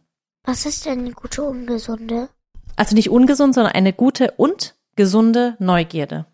Was 0.43 0.65
ist 0.65 0.85
denn 0.85 0.99
eine 0.99 1.11
gute 1.11 1.43
Ungesunde? 1.43 2.29
Also 2.75 2.95
nicht 2.95 3.09
ungesund, 3.09 3.55
sondern 3.55 3.73
eine 3.73 3.93
gute 3.93 4.31
und 4.37 4.75
gesunde 4.95 5.55
Neugierde. 5.59 6.25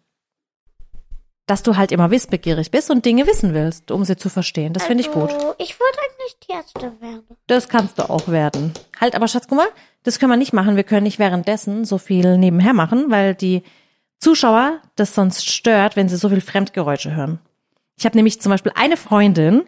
Dass 1.51 1.63
du 1.63 1.75
halt 1.75 1.91
immer 1.91 2.11
wissbegierig 2.11 2.71
bist 2.71 2.89
und 2.91 3.03
Dinge 3.03 3.27
wissen 3.27 3.53
willst, 3.53 3.91
um 3.91 4.05
sie 4.05 4.15
zu 4.15 4.29
verstehen. 4.29 4.71
Das 4.71 4.85
finde 4.85 5.01
ich 5.03 5.11
gut. 5.11 5.33
Also, 5.33 5.53
Ich 5.57 5.77
wollte 5.81 5.97
eigentlich 5.99 6.37
Tierärztin 6.39 7.01
werden. 7.01 7.23
Das 7.47 7.67
kannst 7.67 7.99
du 7.99 8.09
auch 8.09 8.29
werden. 8.29 8.71
Halt, 9.01 9.15
aber 9.15 9.27
Schatz, 9.27 9.49
guck 9.49 9.57
mal, 9.57 9.67
das 10.03 10.17
können 10.17 10.31
wir 10.31 10.37
nicht 10.37 10.53
machen. 10.53 10.77
Wir 10.77 10.85
können 10.85 11.03
nicht 11.03 11.19
währenddessen 11.19 11.83
so 11.83 11.97
viel 11.97 12.37
nebenher 12.37 12.71
machen, 12.71 13.07
weil 13.09 13.35
die 13.35 13.63
Zuschauer 14.17 14.79
das 14.95 15.13
sonst 15.13 15.45
stört, 15.45 15.97
wenn 15.97 16.07
sie 16.07 16.15
so 16.15 16.29
viel 16.29 16.39
Fremdgeräusche 16.39 17.13
hören. 17.13 17.39
Ich 17.97 18.05
habe 18.05 18.15
nämlich 18.15 18.39
zum 18.39 18.49
Beispiel 18.49 18.71
eine 18.75 18.95
Freundin, 18.95 19.63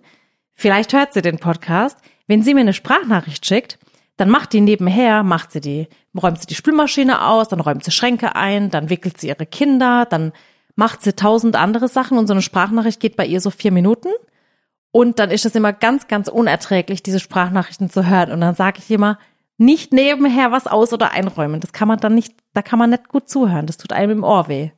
vielleicht 0.53 0.93
hört 0.93 1.11
sie 1.11 1.21
den 1.21 1.37
Podcast, 1.37 1.97
wenn 2.27 2.43
sie 2.43 2.53
mir 2.53 2.61
eine 2.61 2.71
Sprachnachricht 2.71 3.45
schickt, 3.45 3.77
dann 4.15 4.29
macht 4.29 4.53
die 4.53 4.61
nebenher, 4.61 5.23
macht 5.23 5.51
sie 5.51 5.59
die, 5.59 5.89
räumt 6.17 6.39
sie 6.39 6.47
die 6.47 6.55
Spülmaschine 6.55 7.27
aus, 7.27 7.49
dann 7.49 7.59
räumt 7.59 7.83
sie 7.83 7.91
Schränke 7.91 8.37
ein, 8.37 8.69
dann 8.69 8.89
wickelt 8.89 9.19
sie 9.19 9.27
ihre 9.27 9.45
Kinder, 9.45 10.05
dann 10.09 10.31
macht 10.75 11.03
sie 11.03 11.13
tausend 11.13 11.55
andere 11.55 11.87
Sachen 11.87 12.17
und 12.17 12.27
so 12.27 12.33
eine 12.33 12.41
Sprachnachricht 12.41 12.99
geht 12.99 13.15
bei 13.15 13.25
ihr 13.25 13.41
so 13.41 13.49
vier 13.49 13.71
Minuten. 13.71 14.09
Und 14.91 15.19
dann 15.19 15.31
ist 15.31 15.45
es 15.45 15.55
immer 15.55 15.73
ganz, 15.73 16.07
ganz 16.07 16.27
unerträglich, 16.27 17.01
diese 17.01 17.19
Sprachnachrichten 17.19 17.89
zu 17.89 18.07
hören. 18.07 18.31
Und 18.31 18.41
dann 18.41 18.55
sage 18.55 18.79
ich 18.79 18.91
immer, 18.91 19.17
nicht 19.57 19.93
nebenher 19.93 20.51
was 20.51 20.67
aus- 20.67 20.93
oder 20.93 21.11
einräumen. 21.11 21.59
Das 21.59 21.73
kann 21.73 21.87
man 21.87 21.99
dann 21.99 22.15
nicht, 22.15 22.35
da 22.53 22.61
kann 22.61 22.79
man 22.79 22.89
nicht 22.89 23.07
gut 23.07 23.29
zuhören. 23.29 23.65
Das 23.65 23.77
tut 23.77 23.93
einem 23.93 24.11
im 24.11 24.23
Ohr 24.23 24.47
weh. 24.47 24.71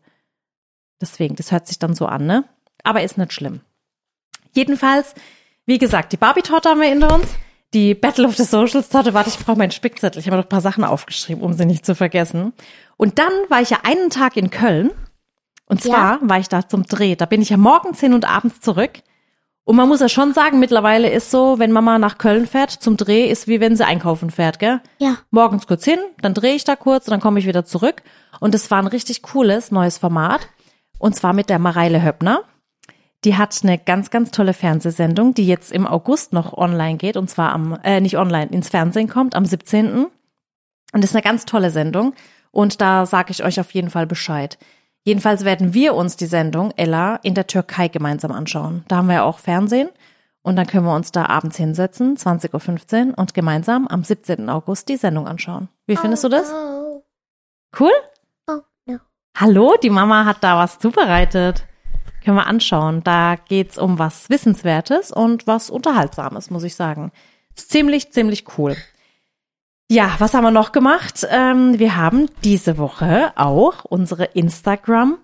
Deswegen, 1.02 1.36
das 1.36 1.52
hört 1.52 1.68
sich 1.68 1.80
dann 1.80 1.96
so 1.96 2.06
an, 2.06 2.26
ne? 2.26 2.46
Aber 2.84 3.04
ist 3.04 3.18
nicht 3.18 3.34
schlimm. 3.34 3.62
Jedenfalls, 4.54 5.16
wie 5.66 5.78
gesagt, 5.78 6.14
die 6.14 6.18
Barbie-Torte 6.18 6.70
haben 6.70 6.82
wir 6.82 6.88
hinter 6.88 7.14
uns. 7.14 7.28
Die 7.74 7.94
Battle 7.94 8.28
of 8.28 8.38
the 8.38 8.44
Socials 8.44 8.88
Torte, 8.88 9.14
warte, 9.14 9.30
ich 9.30 9.40
brauche 9.40 9.58
meinen 9.58 9.72
Spickzettel. 9.72 10.20
Ich 10.20 10.28
habe 10.28 10.38
noch 10.38 10.46
ein 10.46 10.50
paar 10.50 10.62
Sachen 10.62 10.86
aufgeschrieben, 10.86 11.44
um 11.44 11.54
sie 11.54 11.66
nicht 11.66 11.86
zu 11.86 11.94
vergessen. 11.94 12.54
Und 12.96 13.20
dann 13.20 13.34
war 13.50 13.62
ich 13.62 13.72
ja 13.72 13.80
einen 13.84 14.10
Tag 14.10 14.38
in 14.38 14.50
Köln. 14.50 14.92
Und 15.68 15.82
zwar 15.82 16.20
war 16.22 16.40
ich 16.40 16.50
da 16.50 16.68
zum 16.68 16.84
Dreh. 16.84 17.16
Da 17.16 17.26
bin 17.26 17.42
ich 17.42 17.50
ja 17.50 17.58
morgens 17.58 18.00
hin 18.00 18.14
und 18.14 18.26
abends 18.26 18.62
zurück. 18.62 19.02
Und 19.64 19.76
man 19.76 19.88
muss 19.88 20.00
ja 20.00 20.10
schon 20.10 20.34
sagen, 20.34 20.60
mittlerweile 20.60 21.10
ist 21.10 21.32
so, 21.32 21.58
wenn 21.58 21.72
Mama 21.72 21.98
nach 21.98 22.20
Köln 22.20 22.46
fährt 22.46 22.70
zum 22.70 22.98
Dreh, 22.98 23.28
ist 23.28 23.48
wie 23.48 23.60
wenn 23.60 23.76
sie 23.76 23.84
einkaufen 23.84 24.30
fährt, 24.30 24.60
gell? 24.60 24.80
Ja. 25.00 25.18
Morgens 25.32 25.66
kurz 25.66 25.84
hin, 25.84 25.98
dann 26.22 26.36
drehe 26.36 26.54
ich 26.54 26.66
da 26.66 26.76
kurz 26.76 27.08
und 27.08 27.12
dann 27.12 27.20
komme 27.20 27.40
ich 27.40 27.48
wieder 27.48 27.66
zurück. 27.66 28.04
Und 28.40 28.54
es 28.54 28.70
war 28.70 28.78
ein 28.78 28.88
richtig 28.88 29.24
cooles 29.24 29.72
neues 29.72 29.98
Format. 29.98 30.48
Und 31.00 31.16
zwar 31.16 31.34
mit 31.34 31.50
der 31.50 31.58
Mareile 31.58 32.04
Höppner. 32.04 32.44
Die 33.24 33.38
hat 33.38 33.60
eine 33.64 33.80
ganz, 33.80 34.12
ganz 34.12 34.30
tolle 34.30 34.54
Fernsehsendung, 34.54 35.34
die 35.34 35.48
jetzt 35.48 35.72
im 35.72 35.88
August 35.88 36.32
noch 36.32 36.54
online 36.54 36.98
geht. 36.98 37.18
Und 37.18 37.28
zwar 37.32 37.52
am, 37.52 37.80
äh, 37.84 38.02
nicht 38.02 38.20
online, 38.20 38.52
ins 38.52 38.70
Fernsehen 38.70 39.10
kommt, 39.10 39.34
am 39.34 39.46
17. 39.46 40.06
Und 40.06 40.12
das 40.94 41.06
ist 41.10 41.16
eine 41.16 41.24
ganz 41.24 41.46
tolle 41.46 41.72
Sendung. 41.72 42.14
Und 42.52 42.82
da 42.82 43.08
sage 43.08 43.32
ich 43.32 43.44
euch 43.44 43.60
auf 43.60 43.72
jeden 43.72 43.90
Fall 43.90 44.06
Bescheid. 44.06 44.60
Jedenfalls 45.06 45.46
werden 45.46 45.76
wir 45.76 45.94
uns 45.94 46.18
die 46.18 46.26
Sendung 46.26 46.74
Ella 46.76 47.18
in 47.22 47.36
der 47.36 47.46
Türkei 47.46 47.88
gemeinsam 47.90 48.32
anschauen. 48.32 48.84
Da 48.88 48.98
haben 48.98 49.08
wir 49.08 49.14
ja 49.16 49.24
auch 49.24 49.38
Fernsehen. 49.38 49.90
Und 50.42 50.56
dann 50.58 50.68
können 50.68 50.86
wir 50.86 50.96
uns 50.96 51.12
da 51.12 51.28
abends 51.28 51.58
hinsetzen, 51.58 52.18
20.15 52.18 53.10
Uhr, 53.10 53.18
und 53.18 53.34
gemeinsam 53.34 53.88
am 53.88 54.04
17. 54.04 54.50
August 54.50 54.90
die 54.90 54.98
Sendung 54.98 55.28
anschauen. 55.28 55.70
Wie 55.88 55.96
findest 55.96 56.24
du 56.24 56.30
das? 56.30 56.52
Oh, 56.52 57.04
Cool? 57.80 57.92
oh 58.48 58.62
no. 58.86 58.98
Hallo, 59.38 59.76
die 59.82 59.90
Mama 59.90 60.26
hat 60.26 60.44
da 60.44 60.58
was 60.58 60.80
zubereitet. 60.80 61.66
Können 62.24 62.38
wir 62.38 62.48
anschauen. 62.48 63.04
Da 63.04 63.36
geht's 63.36 63.78
um 63.78 64.00
was 64.00 64.30
Wissenswertes 64.30 65.12
und 65.12 65.46
was 65.46 65.70
Unterhaltsames, 65.70 66.50
muss 66.50 66.64
ich 66.64 66.76
sagen. 66.76 67.12
Ist 67.56 67.72
ziemlich, 67.72 68.12
ziemlich 68.12 68.46
cool. 68.58 68.76
Ja, 69.90 70.16
was 70.18 70.34
haben 70.34 70.44
wir 70.44 70.52
noch 70.52 70.72
gemacht? 70.72 71.28
Ähm, 71.30 71.78
wir 71.78 71.96
haben 71.96 72.28
diese 72.44 72.80
Woche 72.80 73.34
auch 73.36 73.86
unsere 73.86 74.26
Instagram 74.26 75.20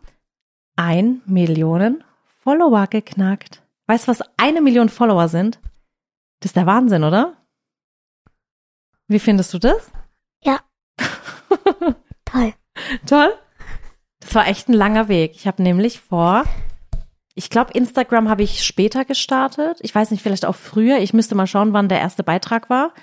ein 0.76 1.22
Millionen 1.26 2.04
Follower 2.44 2.86
geknackt. 2.88 3.64
Weißt 3.88 4.08
du, 4.08 4.12
was 4.12 4.22
eine 4.38 4.62
Million 4.62 4.90
Follower 4.90 5.28
sind? 5.30 5.60
Das 6.40 6.50
ist 6.50 6.56
der 6.56 6.68
Wahnsinn, 6.68 7.04
oder? 7.04 7.38
Wie 9.08 9.20
findest 9.20 9.54
du 9.54 9.58
das? 9.60 9.92
Ja. 10.44 10.60
Toll. 13.06 13.34
Das 14.20 14.36
war 14.36 14.48
echt 14.48 14.70
ein 14.70 14.74
langer 14.74 15.08
Weg. 15.08 15.34
Ich 15.36 15.48
habe 15.48 15.64
nämlich 15.64 16.00
vor, 16.00 16.46
ich 17.34 17.50
glaube, 17.50 17.74
Instagram 17.74 18.30
habe 18.30 18.44
ich 18.44 18.64
später 18.64 19.06
gestartet. 19.06 19.80
Ich 19.82 19.94
weiß 19.94 20.12
nicht, 20.12 20.22
vielleicht 20.22 20.46
auch 20.46 20.56
früher. 20.56 21.00
Ich 21.00 21.14
müsste 21.14 21.34
mal 21.36 21.48
schauen, 21.48 21.74
wann 21.74 21.90
der 21.90 22.00
erste 22.00 22.24
Beitrag 22.24 22.70
war. 22.70 22.94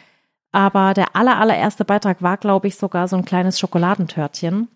Aber 0.52 0.94
der 0.94 1.14
aller, 1.14 1.38
allererste 1.38 1.84
Beitrag 1.84 2.22
war, 2.22 2.36
glaube 2.36 2.68
ich, 2.68 2.76
sogar 2.76 3.08
so 3.08 3.16
ein 3.16 3.24
kleines 3.24 3.58
Schokoladentörtchen. 3.58 4.68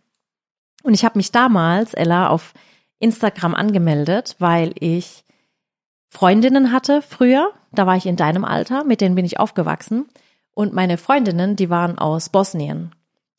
Und 0.82 0.94
ich 0.94 1.04
habe 1.04 1.18
mich 1.18 1.32
damals, 1.32 1.94
Ella, 1.94 2.28
auf 2.28 2.52
Instagram 2.98 3.54
angemeldet, 3.54 4.36
weil 4.38 4.72
ich 4.78 5.24
Freundinnen 6.10 6.72
hatte 6.72 7.02
früher. 7.02 7.52
Da 7.72 7.86
war 7.86 7.96
ich 7.96 8.06
in 8.06 8.16
deinem 8.16 8.44
Alter, 8.44 8.84
mit 8.84 9.00
denen 9.00 9.14
bin 9.14 9.24
ich 9.24 9.40
aufgewachsen. 9.40 10.06
Und 10.54 10.74
meine 10.74 10.98
Freundinnen, 10.98 11.56
die 11.56 11.70
waren 11.70 11.98
aus 11.98 12.28
Bosnien. 12.28 12.94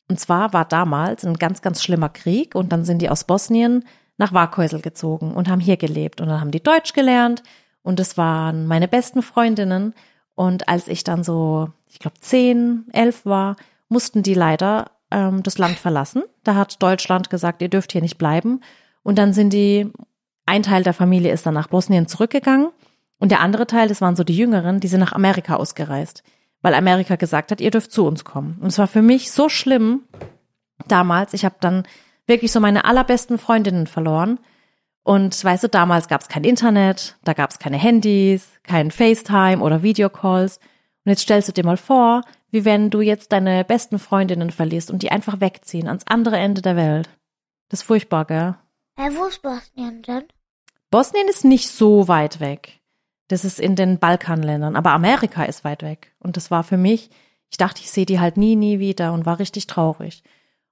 Und 0.08 0.18
zwar 0.20 0.52
war 0.52 0.64
damals 0.64 1.24
ein 1.24 1.34
ganz, 1.34 1.62
ganz 1.62 1.82
schlimmer 1.82 2.08
Krieg 2.08 2.54
und 2.54 2.72
dann 2.72 2.84
sind 2.84 3.00
die 3.00 3.08
aus 3.08 3.24
Bosnien 3.24 3.84
nach 4.16 4.32
Warkhäusl 4.32 4.80
gezogen 4.80 5.34
und 5.34 5.48
haben 5.48 5.60
hier 5.60 5.76
gelebt. 5.76 6.20
Und 6.20 6.28
dann 6.28 6.40
haben 6.40 6.50
die 6.50 6.62
Deutsch 6.62 6.92
gelernt 6.92 7.42
und 7.82 8.00
es 8.00 8.18
waren 8.18 8.66
meine 8.66 8.88
besten 8.88 9.22
Freundinnen. 9.22 9.94
Und 10.34 10.68
als 10.68 10.88
ich 10.88 11.04
dann 11.04 11.22
so, 11.22 11.68
ich 11.88 11.98
glaube, 11.98 12.18
zehn, 12.20 12.86
elf 12.92 13.24
war, 13.24 13.56
mussten 13.88 14.22
die 14.22 14.34
leider 14.34 14.90
ähm, 15.10 15.42
das 15.42 15.58
Land 15.58 15.76
verlassen. 15.76 16.22
Da 16.42 16.54
hat 16.54 16.82
Deutschland 16.82 17.30
gesagt, 17.30 17.62
ihr 17.62 17.68
dürft 17.68 17.92
hier 17.92 18.02
nicht 18.02 18.18
bleiben. 18.18 18.60
Und 19.02 19.18
dann 19.18 19.32
sind 19.32 19.52
die, 19.52 19.90
ein 20.46 20.62
Teil 20.62 20.82
der 20.82 20.94
Familie 20.94 21.32
ist 21.32 21.46
dann 21.46 21.54
nach 21.54 21.68
Bosnien 21.68 22.08
zurückgegangen 22.08 22.70
und 23.18 23.30
der 23.30 23.40
andere 23.40 23.66
Teil, 23.66 23.88
das 23.88 24.00
waren 24.00 24.16
so 24.16 24.24
die 24.24 24.36
Jüngeren, 24.36 24.80
die 24.80 24.88
sind 24.88 25.00
nach 25.00 25.12
Amerika 25.12 25.56
ausgereist 25.56 26.24
weil 26.64 26.74
Amerika 26.74 27.16
gesagt 27.16 27.50
hat, 27.50 27.60
ihr 27.60 27.70
dürft 27.70 27.92
zu 27.92 28.06
uns 28.06 28.24
kommen. 28.24 28.56
Und 28.58 28.68
es 28.68 28.78
war 28.78 28.86
für 28.86 29.02
mich 29.02 29.30
so 29.30 29.50
schlimm 29.50 30.04
damals. 30.88 31.34
Ich 31.34 31.44
habe 31.44 31.56
dann 31.60 31.82
wirklich 32.26 32.52
so 32.52 32.58
meine 32.58 32.86
allerbesten 32.86 33.36
Freundinnen 33.36 33.86
verloren. 33.86 34.40
Und 35.04 35.44
weißt 35.44 35.64
du, 35.64 35.68
damals 35.68 36.08
gab 36.08 36.22
es 36.22 36.28
kein 36.28 36.44
Internet, 36.44 37.16
da 37.24 37.34
gab 37.34 37.50
es 37.50 37.58
keine 37.58 37.76
Handys, 37.76 38.48
kein 38.62 38.90
FaceTime 38.90 39.62
oder 39.62 39.82
Videocalls. 39.82 40.56
Und 41.04 41.10
jetzt 41.10 41.20
stellst 41.20 41.48
du 41.48 41.52
dir 41.52 41.64
mal 41.64 41.76
vor, 41.76 42.22
wie 42.50 42.64
wenn 42.64 42.88
du 42.88 43.02
jetzt 43.02 43.30
deine 43.32 43.64
besten 43.64 43.98
Freundinnen 43.98 44.50
verlierst 44.50 44.90
und 44.90 45.02
die 45.02 45.12
einfach 45.12 45.40
wegziehen 45.40 45.88
ans 45.88 46.06
andere 46.06 46.38
Ende 46.38 46.62
der 46.62 46.76
Welt. 46.76 47.10
Das 47.68 47.80
ist 47.80 47.86
furchtbar, 47.86 48.24
gell? 48.24 48.54
Äh, 48.96 49.10
wo 49.14 49.26
ist 49.26 49.42
Bosnien 49.42 50.02
denn? 50.02 50.24
Bosnien 50.90 51.28
ist 51.28 51.44
nicht 51.44 51.68
so 51.68 52.08
weit 52.08 52.40
weg. 52.40 52.80
Das 53.28 53.44
ist 53.44 53.60
in 53.60 53.76
den 53.76 53.98
Balkanländern. 53.98 54.74
Aber 54.74 54.92
Amerika 54.92 55.44
ist 55.44 55.64
weit 55.64 55.82
weg. 55.82 56.14
Und 56.18 56.38
das 56.38 56.50
war 56.50 56.64
für 56.64 56.78
mich, 56.78 57.10
ich 57.50 57.58
dachte, 57.58 57.82
ich 57.82 57.90
sehe 57.90 58.06
die 58.06 58.20
halt 58.20 58.38
nie, 58.38 58.56
nie 58.56 58.78
wieder 58.78 59.12
und 59.12 59.26
war 59.26 59.38
richtig 59.38 59.66
traurig. 59.66 60.22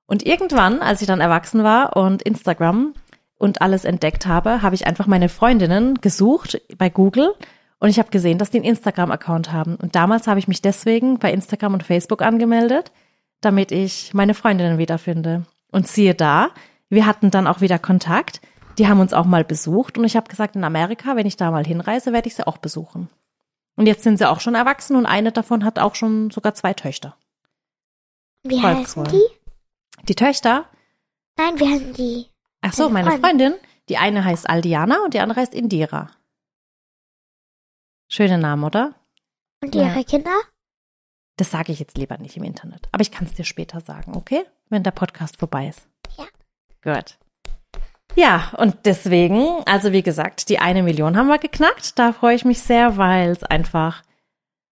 Und 0.06 0.24
irgendwann, 0.24 0.80
als 0.80 1.02
ich 1.02 1.06
dann 1.06 1.20
erwachsen 1.20 1.64
war 1.64 1.96
und 1.96 2.22
Instagram 2.22 2.94
und 3.42 3.60
alles 3.60 3.84
entdeckt 3.84 4.26
habe, 4.26 4.62
habe 4.62 4.76
ich 4.76 4.86
einfach 4.86 5.08
meine 5.08 5.28
Freundinnen 5.28 6.00
gesucht 6.00 6.62
bei 6.78 6.88
Google 6.88 7.34
und 7.80 7.88
ich 7.88 7.98
habe 7.98 8.10
gesehen, 8.10 8.38
dass 8.38 8.50
die 8.50 8.58
einen 8.58 8.66
Instagram-Account 8.66 9.50
haben. 9.50 9.74
Und 9.74 9.96
damals 9.96 10.28
habe 10.28 10.38
ich 10.38 10.46
mich 10.46 10.62
deswegen 10.62 11.18
bei 11.18 11.32
Instagram 11.32 11.74
und 11.74 11.82
Facebook 11.82 12.22
angemeldet, 12.22 12.92
damit 13.40 13.72
ich 13.72 14.14
meine 14.14 14.34
Freundinnen 14.34 14.78
wiederfinde. 14.78 15.44
Und 15.72 15.88
siehe 15.88 16.14
da, 16.14 16.50
wir 16.88 17.04
hatten 17.04 17.32
dann 17.32 17.48
auch 17.48 17.60
wieder 17.60 17.80
Kontakt. 17.80 18.40
Die 18.78 18.86
haben 18.86 19.00
uns 19.00 19.12
auch 19.12 19.26
mal 19.26 19.42
besucht 19.42 19.98
und 19.98 20.04
ich 20.04 20.14
habe 20.14 20.30
gesagt, 20.30 20.54
in 20.54 20.62
Amerika, 20.62 21.16
wenn 21.16 21.26
ich 21.26 21.36
da 21.36 21.50
mal 21.50 21.66
hinreise, 21.66 22.12
werde 22.12 22.28
ich 22.28 22.36
sie 22.36 22.46
auch 22.46 22.58
besuchen. 22.58 23.08
Und 23.74 23.86
jetzt 23.86 24.04
sind 24.04 24.18
sie 24.18 24.30
auch 24.30 24.38
schon 24.38 24.54
erwachsen 24.54 24.94
und 24.94 25.04
eine 25.04 25.32
davon 25.32 25.64
hat 25.64 25.80
auch 25.80 25.96
schon 25.96 26.30
sogar 26.30 26.54
zwei 26.54 26.74
Töchter. 26.74 27.16
Wie 28.44 28.60
Voll 28.60 28.76
heißen 28.76 29.02
cool. 29.02 29.10
die? 29.10 30.06
Die 30.06 30.14
Töchter? 30.14 30.66
Nein, 31.36 31.58
wie 31.58 31.68
heißen 31.68 31.92
die? 31.94 32.31
Ach 32.62 32.72
so, 32.72 32.88
meine 32.88 33.18
Freundin. 33.18 33.54
Die 33.88 33.98
eine 33.98 34.24
heißt 34.24 34.48
Aldiana 34.48 35.04
und 35.04 35.14
die 35.14 35.20
andere 35.20 35.40
heißt 35.40 35.54
Indira. 35.54 36.10
Schöne 38.08 38.38
Namen, 38.38 38.64
oder? 38.64 38.94
Und 39.62 39.74
ihre 39.74 39.86
ja. 39.86 40.02
Kinder? 40.02 40.32
Das 41.36 41.50
sage 41.50 41.72
ich 41.72 41.80
jetzt 41.80 41.96
lieber 41.98 42.18
nicht 42.18 42.36
im 42.36 42.44
Internet. 42.44 42.88
Aber 42.92 43.02
ich 43.02 43.10
kann 43.10 43.26
es 43.26 43.34
dir 43.34 43.44
später 43.44 43.80
sagen, 43.80 44.14
okay? 44.16 44.44
Wenn 44.68 44.82
der 44.82 44.90
Podcast 44.92 45.38
vorbei 45.38 45.68
ist. 45.68 45.88
Ja. 46.16 46.26
Gut. 46.82 47.18
Ja, 48.14 48.52
und 48.58 48.76
deswegen, 48.84 49.62
also 49.66 49.92
wie 49.92 50.02
gesagt, 50.02 50.48
die 50.48 50.58
eine 50.58 50.82
Million 50.82 51.16
haben 51.16 51.28
wir 51.28 51.38
geknackt. 51.38 51.98
Da 51.98 52.12
freue 52.12 52.36
ich 52.36 52.44
mich 52.44 52.60
sehr, 52.60 52.96
weil 52.98 53.30
es 53.30 53.42
einfach 53.42 54.02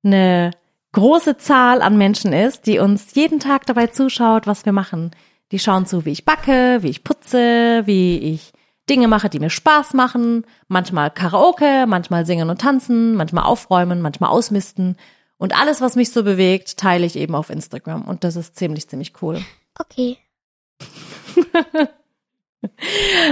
eine 0.02 0.52
große 0.93 1.37
Zahl 1.37 1.83
an 1.83 1.99
Menschen 1.99 2.33
ist, 2.33 2.66
die 2.66 2.78
uns 2.78 3.14
jeden 3.14 3.38
Tag 3.38 3.66
dabei 3.66 3.88
zuschaut, 3.88 4.47
was 4.47 4.64
wir 4.64 4.73
machen. 4.73 5.11
Die 5.53 5.59
schauen 5.59 5.87
zu, 5.87 6.05
wie 6.05 6.11
ich 6.11 6.25
backe, 6.25 6.79
wie 6.83 6.88
ich 6.88 7.05
putze, 7.05 7.83
wie 7.87 8.19
ich 8.19 8.53
Dinge 8.88 9.09
mache, 9.09 9.29
die 9.29 9.41
mir 9.41 9.50
Spaß 9.50 9.95
machen. 9.95 10.45
Manchmal 10.69 11.11
Karaoke, 11.11 11.87
manchmal 11.87 12.26
singen 12.26 12.50
und 12.50 12.61
tanzen, 12.61 13.15
manchmal 13.15 13.45
aufräumen, 13.45 14.00
manchmal 14.00 14.31
ausmisten. 14.31 14.97
Und 15.38 15.59
alles, 15.59 15.81
was 15.81 15.97
mich 15.97 16.11
so 16.12 16.23
bewegt, 16.23 16.79
teile 16.79 17.07
ich 17.07 17.17
eben 17.17 17.35
auf 17.35 17.50
Instagram. 17.50 18.03
Und 18.03 18.25
das 18.25 18.37
ist 18.37 18.57
ziemlich, 18.57 18.88
ziemlich 18.88 19.12
cool. 19.23 19.45
Okay. 19.79 20.19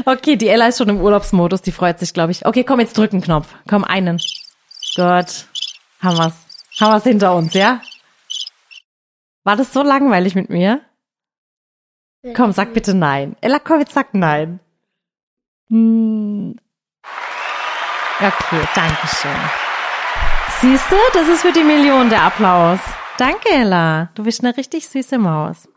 Okay, 0.05 0.37
die 0.37 0.49
Ella 0.49 0.69
ist 0.69 0.79
schon 0.79 0.89
im 0.89 1.01
Urlaubsmodus, 1.01 1.63
die 1.63 1.73
freut 1.73 1.99
sich, 1.99 2.13
glaube 2.15 2.33
ich. 2.33 2.47
Okay, 2.47 2.65
komm, 2.65 2.81
jetzt 2.81 2.97
drücken 2.97 3.21
Knopf. 3.21 3.49
Komm, 3.69 3.85
einen. 3.85 4.19
Gut. 4.95 5.47
Haben 6.01 6.19
wir's. 6.19 6.35
Haben 6.81 6.93
wir's 6.93 7.05
hinter 7.05 7.35
uns, 7.35 7.55
ja? 7.55 7.81
War 9.45 9.57
das 9.57 9.73
so 9.73 9.83
langweilig 9.83 10.35
mit 10.35 10.51
mir? 10.51 10.81
Komm, 12.33 12.53
sag 12.53 12.73
bitte 12.73 12.95
nein. 12.95 13.37
Ella, 13.43 13.59
komm, 13.59 13.81
jetzt 13.81 13.93
sag 13.93 14.15
nein. 14.15 14.61
Hm. 15.69 16.57
Okay, 18.19 18.69
danke 18.75 19.07
schön. 19.09 19.31
Siehst 20.61 20.91
du, 20.91 20.97
das 21.13 21.29
ist 21.29 21.43
für 21.43 21.53
die 21.53 21.65
Million 21.65 22.09
der 22.09 22.23
Applaus. 22.23 22.79
Danke, 23.19 23.51
Ella. 23.51 24.09
Du 24.15 24.23
bist 24.23 24.43
eine 24.43 24.57
richtig 24.57 24.89
süße 24.89 25.19
Maus. 25.19 25.69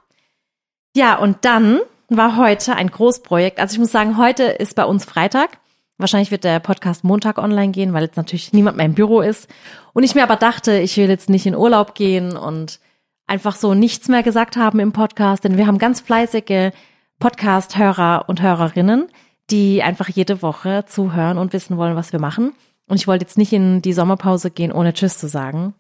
Ja, 0.96 1.18
und 1.18 1.44
dann 1.44 1.82
war 2.08 2.38
heute 2.38 2.76
ein 2.76 2.90
Großprojekt. 2.92 3.60
Also 3.60 3.74
ich 3.74 3.80
muss 3.80 3.92
sagen, 3.92 4.18
heute 4.18 4.44
ist 4.44 4.76
bei 4.76 4.86
uns 4.86 5.04
Freitag. 5.04 5.58
Wahrscheinlich 5.98 6.32
wird 6.32 6.46
der 6.46 6.60
Podcast 6.60 7.04
Montag 7.04 7.40
online 7.40 7.72
gehen, 7.72 7.92
weil 7.92 8.04
jetzt 8.04 8.18
natürlich 8.18 8.54
niemand 8.54 8.78
mehr 8.78 8.86
im 8.86 8.94
Büro 8.94 9.20
ist. 9.20 9.50
Und 9.94 10.04
ich 10.04 10.16
mir 10.16 10.24
aber 10.24 10.38
dachte, 10.38 10.80
ich 10.80 10.96
will 10.96 11.10
jetzt 11.10 11.30
nicht 11.30 11.46
in 11.46 11.56
Urlaub 11.56 11.96
gehen 11.96 12.38
und 12.38 12.80
einfach 13.28 13.56
so 13.56 13.74
nichts 13.74 14.08
mehr 14.08 14.24
gesagt 14.24 14.56
haben 14.58 14.80
im 14.80 14.94
Podcast, 14.94 15.44
denn 15.44 15.58
wir 15.58 15.68
haben 15.68 15.78
ganz 15.78 16.00
fleißige 16.00 16.72
Podcast-Hörer 17.20 18.26
und 18.28 18.42
Hörerinnen, 18.42 19.08
die 19.50 19.84
einfach 19.84 20.10
jede 20.10 20.42
Woche 20.42 20.86
zuhören 20.88 21.38
und 21.38 21.54
wissen 21.54 21.78
wollen, 21.78 21.96
was 21.96 22.12
wir 22.12 22.20
machen. 22.20 22.54
Und 22.88 22.96
ich 22.96 23.08
wollte 23.08 23.26
jetzt 23.26 23.38
nicht 23.38 23.54
in 23.54 23.82
die 23.82 23.94
Sommerpause 23.94 24.50
gehen, 24.50 24.72
ohne 24.72 24.94
Tschüss 24.94 25.18
zu 25.18 25.28
sagen. 25.28 25.74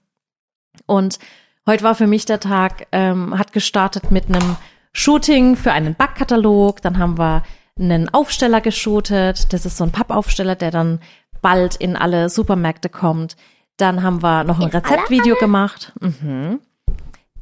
Und 0.86 1.20
heute 1.66 1.84
war 1.84 1.96
für 1.96 2.08
mich 2.08 2.25
der 2.25 2.39
Tag, 2.39 2.88
ähm, 2.92 3.38
hat 3.38 3.54
gestartet 3.54 4.12
mit 4.12 4.27
einem 4.27 4.58
Shooting 4.92 5.56
für 5.56 5.72
einen 5.72 5.96
Backkatalog. 5.96 6.82
Dann 6.82 6.98
haben 6.98 7.18
wir 7.18 7.44
einen 7.80 8.10
Aufsteller 8.10 8.62
geshootet. 8.62 9.54
Das 9.54 9.66
ist 9.66 9.77
so 9.77 9.84
ein 9.84 9.92
Pappaufsteller, 9.92 10.56
der 10.56 10.72
dann 10.72 11.00
bald 11.42 11.75
in 11.75 11.96
alle 11.96 12.30
Supermärkte 12.30 12.89
kommt. 12.89 13.38
Dann 13.77 14.04
haben 14.04 14.24
wir 14.24 14.44
noch 14.44 14.60
ein 14.60 14.70
Rezeptvideo 14.70 15.36
gemacht. 15.36 15.94
Mhm. 16.00 16.60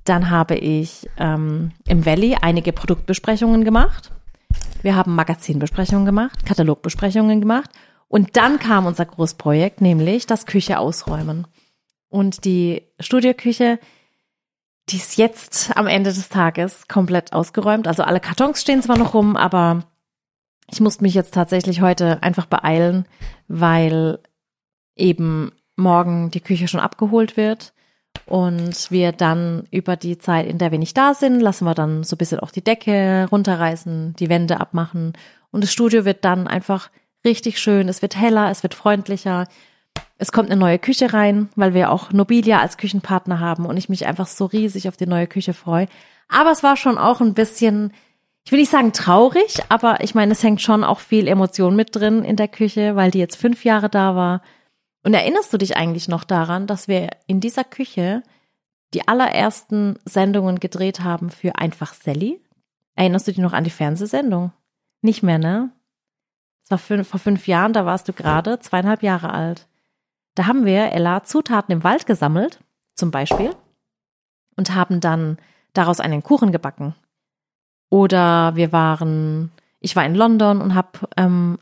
Dann 0.06 0.30
habe 0.30 0.56
ich 0.56 1.10
ähm, 1.18 1.72
im 1.88 2.06
Valley 2.06 2.38
einige 2.42 2.72
Produktbesprechungen 2.72 3.66
gemacht. 3.66 4.12
Wir 4.82 4.96
haben 4.96 5.16
Magazinbesprechungen 5.16 6.06
gemacht, 6.06 6.46
Katalogbesprechungen 6.46 7.42
gemacht. 7.42 7.70
Und 8.08 8.38
dann 8.38 8.60
kam 8.60 8.86
unser 8.86 9.06
Großprojekt, 9.06 9.82
nämlich 9.82 10.28
das 10.28 10.46
Küche 10.46 10.80
ausräumen. 10.80 11.48
Und 12.08 12.46
die 12.46 12.84
Studioküche 13.00 13.80
die 14.90 14.98
ist 14.98 15.18
jetzt 15.18 15.76
am 15.76 15.88
Ende 15.88 16.14
des 16.14 16.30
Tages 16.30 16.88
komplett 16.88 17.34
ausgeräumt. 17.34 17.88
Also 17.88 18.04
alle 18.04 18.20
Kartons 18.20 18.62
stehen 18.62 18.82
zwar 18.82 18.98
noch 18.98 19.14
rum, 19.14 19.36
aber 19.36 19.84
ich 20.72 20.80
musste 20.80 21.04
mich 21.04 21.14
jetzt 21.14 21.34
tatsächlich 21.34 21.82
heute 21.82 22.22
einfach 22.22 22.46
beeilen, 22.46 23.08
weil 23.48 24.20
eben 24.96 25.52
morgen 25.76 26.30
die 26.32 26.42
Küche 26.42 26.68
schon 26.68 26.80
abgeholt 26.80 27.36
wird 27.36 27.74
und 28.26 28.92
wir 28.92 29.12
dann 29.12 29.68
über 29.72 29.96
die 29.96 30.18
Zeit, 30.18 30.48
in 30.48 30.58
der 30.58 30.72
wir 30.72 30.80
nicht 30.80 30.98
da 30.98 31.14
sind, 31.14 31.40
lassen 31.40 31.66
wir 31.66 31.76
dann 31.76 32.04
so 32.04 32.16
ein 32.16 32.18
bisschen 32.18 32.40
auch 32.40 32.52
die 32.52 32.64
Decke 32.64 33.28
runterreißen, 33.32 34.16
die 34.18 34.30
Wände 34.30 34.60
abmachen 34.60 35.14
und 35.56 35.64
das 35.64 35.72
Studio 35.72 36.04
wird 36.04 36.26
dann 36.26 36.48
einfach 36.48 36.90
richtig 37.24 37.60
schön. 37.60 37.88
Es 37.88 38.02
wird 38.02 38.18
heller, 38.18 38.52
es 38.52 38.62
wird 38.62 38.74
freundlicher. 38.74 39.48
Es 40.18 40.34
kommt 40.34 40.52
eine 40.52 40.60
neue 40.60 40.80
Küche 40.80 41.14
rein, 41.14 41.48
weil 41.56 41.74
wir 41.74 41.92
auch 41.92 42.12
Nobilia 42.12 42.60
als 42.60 42.78
Küchenpartner 42.78 43.40
haben 43.40 43.66
und 43.66 43.78
ich 43.78 43.88
mich 43.88 44.06
einfach 44.06 44.28
so 44.28 44.46
riesig 44.46 44.90
auf 44.90 44.98
die 44.98 45.08
neue 45.08 45.28
Küche 45.28 45.54
freue. 45.54 45.88
Aber 46.28 46.52
es 46.52 46.62
war 46.62 46.76
schon 46.76 46.98
auch 46.98 47.22
ein 47.22 47.34
bisschen, 47.34 47.94
ich 48.44 48.52
will 48.52 48.60
nicht 48.60 48.72
sagen 48.72 48.92
traurig, 48.92 49.60
aber 49.70 50.02
ich 50.02 50.14
meine, 50.14 50.34
es 50.34 50.44
hängt 50.44 50.62
schon 50.62 50.84
auch 50.84 51.00
viel 51.00 51.28
Emotion 51.28 51.76
mit 51.76 51.96
drin 51.96 52.26
in 52.26 52.36
der 52.36 52.50
Küche, 52.50 52.98
weil 52.98 53.12
die 53.12 53.20
jetzt 53.20 53.38
fünf 53.38 53.64
Jahre 53.64 53.90
da 53.90 54.16
war. 54.16 54.42
Und 55.06 55.14
erinnerst 55.14 55.54
du 55.54 55.60
dich 55.60 55.78
eigentlich 55.78 56.08
noch 56.08 56.24
daran, 56.24 56.66
dass 56.66 56.88
wir 56.88 57.12
in 57.28 57.40
dieser 57.40 57.64
Küche 57.64 58.24
die 58.96 59.08
allerersten 59.08 60.00
Sendungen 60.04 60.60
gedreht 60.60 61.02
haben 61.02 61.30
für 61.30 61.56
Einfach 61.60 61.94
Sally? 61.94 62.42
Erinnerst 62.96 63.28
du 63.28 63.32
dich 63.32 63.40
noch 63.40 63.54
an 63.54 63.64
die 63.64 63.70
Fernsehsendung? 63.70 64.52
Nicht 65.04 65.22
mehr, 65.22 65.38
ne? 65.38 65.72
Das 66.64 66.72
war 66.72 66.78
fünf, 66.80 67.08
vor 67.08 67.20
fünf 67.20 67.48
Jahren, 67.48 67.72
da 67.72 67.86
warst 67.86 68.08
du 68.08 68.14
gerade 68.14 68.60
zweieinhalb 68.60 69.04
Jahre 69.04 69.32
alt. 69.32 69.68
Da 70.34 70.48
haben 70.48 70.66
wir, 70.66 70.92
Ella, 70.92 71.24
Zutaten 71.24 71.72
im 71.72 71.84
Wald 71.84 72.08
gesammelt, 72.08 72.60
zum 72.96 73.12
Beispiel, 73.12 73.56
und 74.56 74.74
haben 74.74 75.02
dann 75.02 75.38
daraus 75.74 76.00
einen 76.00 76.24
Kuchen 76.24 76.52
gebacken. 76.52 76.96
Oder 77.92 78.56
wir 78.56 78.72
waren, 78.72 79.52
ich 79.80 79.96
war 79.96 80.04
in 80.04 80.16
London 80.16 80.62
und 80.62 80.74
habe 80.74 81.08
ähm, 81.16 81.60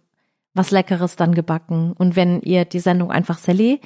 was 0.53 0.71
Leckeres 0.71 1.15
dann 1.15 1.33
gebacken. 1.33 1.93
Und 1.93 2.15
wenn 2.15 2.41
ihr 2.41 2.65
die 2.65 2.79
Sendung 2.79 3.11
einfach 3.11 3.37
Sally 3.37 3.81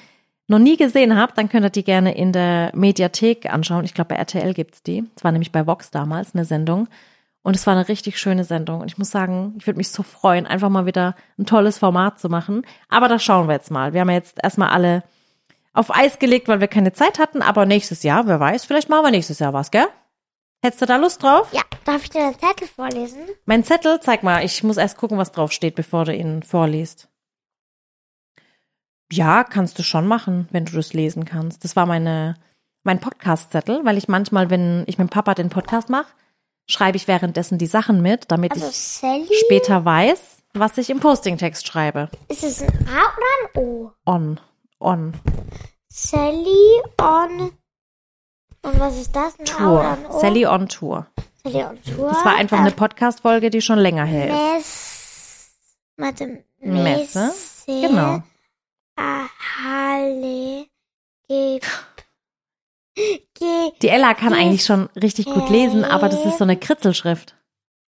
noch 0.48 0.60
nie 0.60 0.78
gesehen 0.78 1.18
habt, 1.18 1.38
dann 1.38 1.50
könnt 1.50 1.66
ihr 1.66 1.70
die 1.70 1.84
gerne 1.84 2.16
in 2.16 2.32
der 2.32 2.72
Mediathek 2.74 3.52
anschauen. 3.52 3.86
Ich 3.86 3.94
glaube, 3.94 4.10
bei 4.10 4.16
RTL 4.16 4.54
gibt's 4.54 4.84
die. 4.84 5.04
Es 5.16 5.24
war 5.24 5.32
nämlich 5.32 5.52
bei 5.52 5.68
Vox 5.68 5.92
damals 5.92 6.34
eine 6.34 6.46
Sendung. 6.46 6.88
Und 7.44 7.56
es 7.56 7.66
war 7.66 7.76
eine 7.76 7.88
richtig 7.88 8.20
schöne 8.20 8.44
Sendung. 8.44 8.82
Und 8.82 8.88
ich 8.92 8.98
muss 8.98 9.10
sagen, 9.10 9.56
ich 9.58 9.68
würde 9.68 9.78
mich 9.78 9.90
so 9.90 10.04
freuen, 10.04 10.46
einfach 10.46 10.70
mal 10.70 10.86
wieder 10.86 11.16
ein 11.38 11.46
tolles 11.46 11.78
Format 11.78 12.20
zu 12.20 12.28
machen. 12.28 12.64
Aber 12.90 13.08
da 13.08 13.20
schauen 13.20 13.48
wir 13.48 13.54
jetzt 13.54 13.72
mal. 13.72 13.94
Wir 13.94 14.02
haben 14.02 14.10
jetzt 14.10 14.38
erstmal 14.44 14.70
alle 14.70 15.04
auf 15.74 15.96
Eis 15.96 16.20
gelegt, 16.20 16.48
weil 16.48 16.60
wir 16.60 16.68
keine 16.68 16.92
Zeit 16.92 17.20
hatten. 17.20 17.42
Aber 17.42 17.66
nächstes 17.66 18.04
Jahr, 18.04 18.28
wer 18.28 18.40
weiß, 18.40 18.66
vielleicht 18.66 18.90
machen 18.90 19.06
wir 19.06 19.12
nächstes 19.12 19.40
Jahr 19.40 19.54
was, 19.54 19.72
gell? 19.72 19.88
Hättest 20.64 20.82
du 20.82 20.86
da 20.86 20.98
Lust 20.98 21.22
drauf? 21.24 21.52
Ja, 21.54 21.62
darf 21.86 22.04
ich 22.04 22.10
dir 22.10 22.32
den 22.32 22.40
Zettel 22.40 22.68
vorlesen? 22.68 23.20
Mein 23.46 23.64
Zettel, 23.64 24.00
zeig 24.02 24.24
mal. 24.24 24.44
Ich 24.44 24.64
muss 24.64 24.78
erst 24.78 24.98
gucken, 24.98 25.18
was 25.18 25.32
drauf 25.32 25.52
steht, 25.52 25.76
bevor 25.76 26.06
du 26.06 26.16
ihn 26.16 26.42
vorliest. 26.44 27.08
Ja, 29.12 29.44
kannst 29.44 29.80
du 29.80 29.84
schon 29.84 30.08
machen, 30.08 30.48
wenn 30.52 30.66
du 30.66 30.74
das 30.74 30.94
lesen 30.94 31.24
kannst. 31.26 31.64
Das 31.64 31.76
war 31.76 31.86
meine, 31.86 32.36
mein 32.84 33.00
Podcast-Zettel, 33.00 33.82
weil 33.86 33.98
ich 33.98 34.08
manchmal, 34.08 34.50
wenn 34.50 34.84
ich 34.88 34.98
mit 34.98 35.10
Papa 35.12 35.34
den 35.36 35.50
Podcast 35.50 35.90
mache, 35.90 36.12
schreibe 36.70 36.98
ich 36.98 37.08
währenddessen 37.08 37.58
die 37.58 37.68
Sachen 37.68 38.02
mit, 38.02 38.30
damit 38.32 38.52
Also 38.54 38.68
ich 38.68 38.76
Sally. 38.76 39.30
später 39.46 39.86
weiß, 39.86 40.40
was 40.54 40.78
ich 40.78 40.90
im 40.90 41.00
Posting-Text 41.00 41.68
schreibe. 41.68 42.10
Ist 42.28 42.44
es 42.44 42.62
ein 42.62 42.88
A 42.90 43.04
oder 43.16 43.62
ein 43.62 43.64
O? 43.64 43.92
On. 44.06 44.40
On. 44.80 45.14
Sally 45.88 46.82
on. 47.00 47.52
Und 48.68 48.80
was 48.82 48.98
ist 48.98 49.16
das? 49.16 49.40
Ein 49.40 49.46
Tour. 49.46 49.98
Sally 50.20 50.46
on 50.46 50.68
Tour. 50.68 51.08
Sally 51.44 51.64
on 51.64 51.82
Tour. 51.84 52.10
Das 52.10 52.26
war 52.26 52.36
einfach 52.36 52.60
eine 52.60 52.72
Podcast-Folge, 52.72 53.50
die 53.50 53.62
schon 53.62 53.80
länger. 53.80 54.06
Mess. 54.06 55.52
Warte. 55.96 56.44
Messe. 56.60 57.28
Messe. 57.28 57.82
Genau. 57.88 58.24
Halle. 58.98 60.66
Ge. 61.30 61.60
Ge. 62.96 63.72
Die 63.82 63.88
Ella 63.88 64.14
kann 64.16 64.34
eigentlich 64.34 64.66
schon 64.66 64.90
richtig 65.02 65.28
gut 65.28 65.50
lesen, 65.50 65.86
aber 65.86 66.10
das 66.10 66.26
ist 66.26 66.38
so 66.38 66.44
eine 66.44 66.58
Kritzelschrift. 66.58 67.36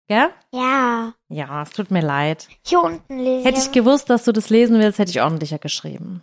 Gell? 0.08 0.28
Ja. 0.52 1.14
Ja, 1.28 1.62
es 1.62 1.70
tut 1.70 1.90
mir 1.90 2.02
leid. 2.02 2.48
Hier 2.66 2.80
unten 2.80 3.18
lesen. 3.18 3.44
Hätte 3.44 3.60
ich 3.60 3.72
gewusst, 3.72 4.10
dass 4.10 4.24
du 4.24 4.32
das 4.32 4.50
lesen 4.50 4.78
willst, 4.78 4.98
hätte 4.98 5.10
ich 5.10 5.22
ordentlicher 5.22 5.58
geschrieben. 5.58 6.22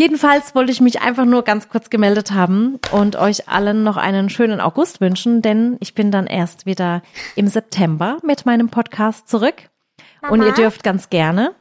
Jedenfalls 0.00 0.54
wollte 0.54 0.70
ich 0.70 0.80
mich 0.80 1.02
einfach 1.02 1.24
nur 1.24 1.42
ganz 1.42 1.68
kurz 1.68 1.90
gemeldet 1.90 2.30
haben 2.30 2.78
und 2.92 3.16
euch 3.16 3.48
allen 3.48 3.82
noch 3.82 3.96
einen 3.96 4.30
schönen 4.30 4.60
August 4.60 5.00
wünschen, 5.00 5.42
denn 5.42 5.76
ich 5.80 5.92
bin 5.94 6.12
dann 6.12 6.28
erst 6.28 6.66
wieder 6.66 7.02
im 7.34 7.48
September 7.48 8.18
mit 8.22 8.46
meinem 8.46 8.68
Podcast 8.68 9.28
zurück. 9.28 9.70
Und 10.22 10.38
ihr 10.40 10.46
Mama? 10.46 10.54
dürft 10.54 10.84
ganz 10.84 11.10
gerne, 11.10 11.52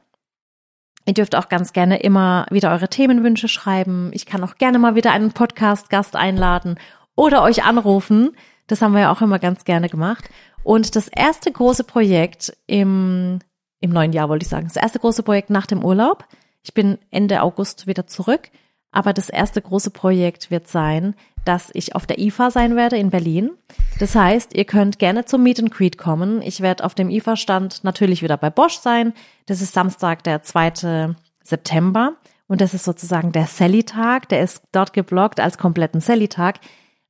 ihr 1.08 1.16
dürft 1.16 1.36
auch 1.36 1.50
ganz 1.50 1.74
gerne 1.74 2.00
immer 2.00 2.46
wieder 2.52 2.72
eure 2.72 2.90
Themenwünsche 2.90 3.48
schreiben. 3.48 4.12
Ich 4.14 4.28
kann 4.28 4.44
auch 4.44 4.56
gerne 4.58 4.78
mal 4.78 4.94
wieder 4.94 5.12
einen 5.14 5.32
Podcast-Gast 5.32 6.16
einladen 6.16 6.80
oder 7.16 7.42
euch 7.42 7.64
anrufen. 7.64 8.36
Das 8.68 8.84
haben 8.84 8.94
wir 8.94 9.02
ja 9.02 9.12
auch 9.12 9.22
immer 9.22 9.40
ganz 9.40 9.66
gerne 9.66 9.90
gemacht. 9.90 10.30
Und 10.64 10.96
das 10.96 11.08
erste 11.08 11.52
große 11.52 11.86
Projekt 11.86 12.56
im, 12.68 13.40
im 13.80 13.90
neuen 13.90 14.14
Jahr, 14.14 14.30
wollte 14.30 14.44
ich 14.44 14.50
sagen, 14.50 14.68
das 14.68 14.76
erste 14.76 15.00
große 15.00 15.24
Projekt 15.24 15.50
nach 15.50 15.66
dem 15.66 15.84
Urlaub. 15.84 16.26
Ich 16.68 16.74
bin 16.74 16.98
Ende 17.12 17.44
August 17.44 17.88
wieder 17.88 18.08
zurück. 18.08 18.50
Aber 18.92 19.14
das 19.14 19.30
erste 19.30 19.62
große 19.62 19.90
Projekt 19.90 20.52
wird 20.52 20.68
sein, 20.68 21.16
dass 21.46 21.70
ich 21.74 21.96
auf 21.96 22.06
der 22.06 22.20
IFA 22.20 22.52
sein 22.52 22.76
werde 22.76 22.98
in 22.98 23.10
Berlin. 23.10 23.52
Das 24.00 24.16
heißt, 24.16 24.54
ihr 24.54 24.66
könnt 24.66 25.00
gerne 25.00 25.24
zum 25.24 25.44
Meet 25.44 25.60
and 25.60 25.72
Greet 25.72 25.98
kommen. 25.98 26.42
Ich 26.42 26.60
werde 26.60 26.84
auf 26.84 26.94
dem 26.94 27.10
IFA-Stand 27.10 27.86
natürlich 27.86 28.22
wieder 28.22 28.36
bei 28.36 28.50
Bosch 28.50 28.80
sein. 28.80 29.14
Das 29.46 29.62
ist 29.62 29.74
Samstag, 29.74 30.24
der 30.24 30.44
2. 30.44 31.16
September. 31.42 32.18
Und 32.48 32.60
das 32.60 32.74
ist 32.74 32.84
sozusagen 32.84 33.32
der 33.32 33.46
Sally-Tag. 33.46 34.28
Der 34.28 34.42
ist 34.42 34.64
dort 34.74 34.92
geblockt 34.92 35.40
als 35.40 35.58
kompletten 35.58 36.02
Sally-Tag, 36.02 36.60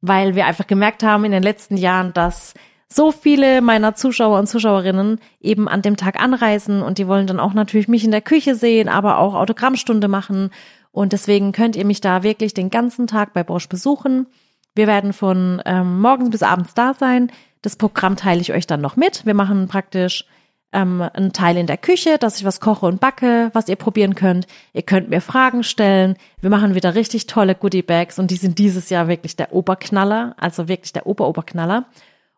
weil 0.02 0.36
wir 0.36 0.46
einfach 0.46 0.68
gemerkt 0.68 1.02
haben 1.02 1.26
in 1.26 1.32
den 1.32 1.44
letzten 1.44 1.78
Jahren, 1.78 2.14
dass 2.14 2.54
so 2.90 3.12
viele 3.12 3.62
meiner 3.62 3.96
Zuschauer 3.96 4.40
und 4.40 4.48
Zuschauerinnen 4.48 5.20
eben 5.42 5.68
an 5.68 5.82
dem 5.82 5.98
Tag 5.98 6.22
anreisen 6.22 6.82
und 6.82 6.98
die 6.98 7.08
wollen 7.08 7.28
dann 7.28 7.40
auch 7.40 7.54
natürlich 7.54 7.88
mich 7.88 8.06
in 8.06 8.12
der 8.12 8.22
Küche 8.22 8.56
sehen, 8.56 8.88
aber 8.88 9.20
auch 9.20 9.36
Autogrammstunde 9.36 10.08
machen. 10.08 10.52
Und 10.92 11.14
deswegen 11.14 11.52
könnt 11.52 11.76
ihr 11.76 11.86
mich 11.86 12.02
da 12.02 12.24
wirklich 12.24 12.54
den 12.54 12.70
ganzen 12.70 13.06
Tag 13.08 13.34
bei 13.34 13.44
Bosch 13.44 13.68
besuchen. 13.68 14.28
Wir 14.74 14.88
werden 14.88 15.12
von 15.12 15.62
ähm, 15.66 16.00
morgens 16.00 16.30
bis 16.30 16.44
abends 16.44 16.74
da 16.74 16.94
sein. 16.94 17.32
Das 17.62 17.76
Programm 17.76 18.16
teile 18.16 18.42
ich 18.42 18.54
euch 18.54 18.68
dann 18.68 18.82
noch 18.82 18.96
mit. 18.96 19.26
Wir 19.26 19.34
machen 19.34 19.68
praktisch 19.68 20.26
ähm, 20.72 21.02
einen 21.02 21.34
Teil 21.34 21.58
in 21.58 21.68
der 21.68 21.78
Küche, 21.78 22.18
dass 22.18 22.38
ich 22.38 22.46
was 22.46 22.60
koche 22.60 22.86
und 22.86 23.00
backe, 23.00 23.50
was 23.54 23.70
ihr 23.70 23.76
probieren 23.76 24.16
könnt. 24.16 24.48
Ihr 24.74 24.84
könnt 24.84 25.10
mir 25.10 25.22
Fragen 25.22 25.64
stellen. 25.64 26.16
Wir 26.42 26.50
machen 26.50 26.76
wieder 26.76 26.96
richtig 26.96 27.28
tolle 27.28 27.56
Goodie 27.56 27.82
Bags 27.82 28.20
und 28.20 28.32
die 28.32 28.36
sind 28.36 28.60
dieses 28.60 28.90
Jahr 28.90 29.08
wirklich 29.08 29.36
der 29.36 29.54
Oberknaller, 29.54 30.36
also 30.38 30.68
wirklich 30.68 30.94
der 30.94 31.08
Ober-Oberknaller. 31.08 31.86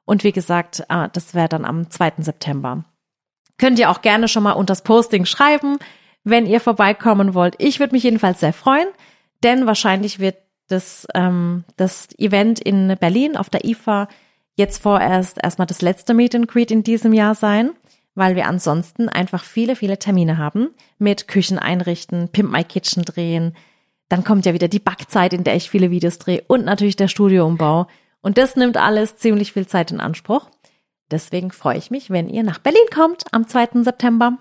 Und 0.10 0.24
wie 0.24 0.32
gesagt, 0.32 0.86
ah, 0.88 1.08
das 1.08 1.36
wäre 1.36 1.50
dann 1.50 1.66
am 1.66 1.92
2. 1.92 2.14
September. 2.18 2.84
Könnt 3.60 3.78
ihr 3.78 3.92
auch 3.92 4.02
gerne 4.02 4.28
schon 4.28 4.42
mal 4.42 4.54
unter 4.54 4.72
das 4.72 4.82
Posting 4.82 5.26
schreiben, 5.26 5.78
wenn 6.24 6.48
ihr 6.48 6.60
vorbeikommen 6.60 7.36
wollt. 7.36 7.54
Ich 7.60 7.80
würde 7.80 7.94
mich 7.94 8.02
jedenfalls 8.02 8.40
sehr 8.40 8.52
freuen, 8.52 8.88
denn 9.44 9.68
wahrscheinlich 9.68 10.18
wird 10.18 10.38
das, 10.68 11.06
ähm, 11.14 11.64
das 11.78 12.08
Event 12.18 12.60
in 12.60 12.98
Berlin 13.00 13.38
auf 13.38 13.52
der 13.52 13.66
IFA 13.66 14.08
jetzt 14.56 14.82
vorerst 14.82 15.38
erstmal 15.44 15.68
das 15.68 15.84
letzte 15.84 16.16
Meet 16.16 16.34
and 16.34 16.48
Greet 16.48 16.72
in 16.72 16.82
diesem 16.82 17.14
Jahr 17.14 17.36
sein, 17.36 17.74
weil 18.16 18.36
wir 18.36 18.48
ansonsten 18.48 19.10
einfach 19.10 19.44
viele, 19.44 19.76
viele 19.76 20.00
Termine 20.00 20.40
haben 20.40 20.70
mit 20.98 21.28
Küchen 21.28 21.60
einrichten, 21.60 22.30
Pimp 22.30 22.52
My 22.52 22.64
Kitchen 22.64 23.04
drehen. 23.04 23.56
Dann 24.08 24.24
kommt 24.24 24.48
ja 24.48 24.56
wieder 24.56 24.70
die 24.70 24.80
Backzeit, 24.80 25.34
in 25.34 25.44
der 25.44 25.56
ich 25.56 25.70
viele 25.70 25.92
Videos 25.92 26.18
drehe 26.18 26.44
und 26.48 26.66
natürlich 26.66 26.96
der 26.96 27.10
Studioumbau. 27.10 27.86
Und 28.22 28.38
das 28.38 28.56
nimmt 28.56 28.78
alles 28.78 29.16
ziemlich 29.18 29.54
viel 29.54 29.68
Zeit 29.68 29.92
in 29.92 30.00
Anspruch. 30.02 30.50
Deswegen 31.12 31.52
freue 31.52 31.78
ich 31.78 31.90
mich, 31.92 32.10
wenn 32.12 32.30
ihr 32.30 32.44
nach 32.44 32.60
Berlin 32.60 32.82
kommt 32.94 33.24
am 33.32 33.48
2. 33.48 33.82
September. 33.84 34.38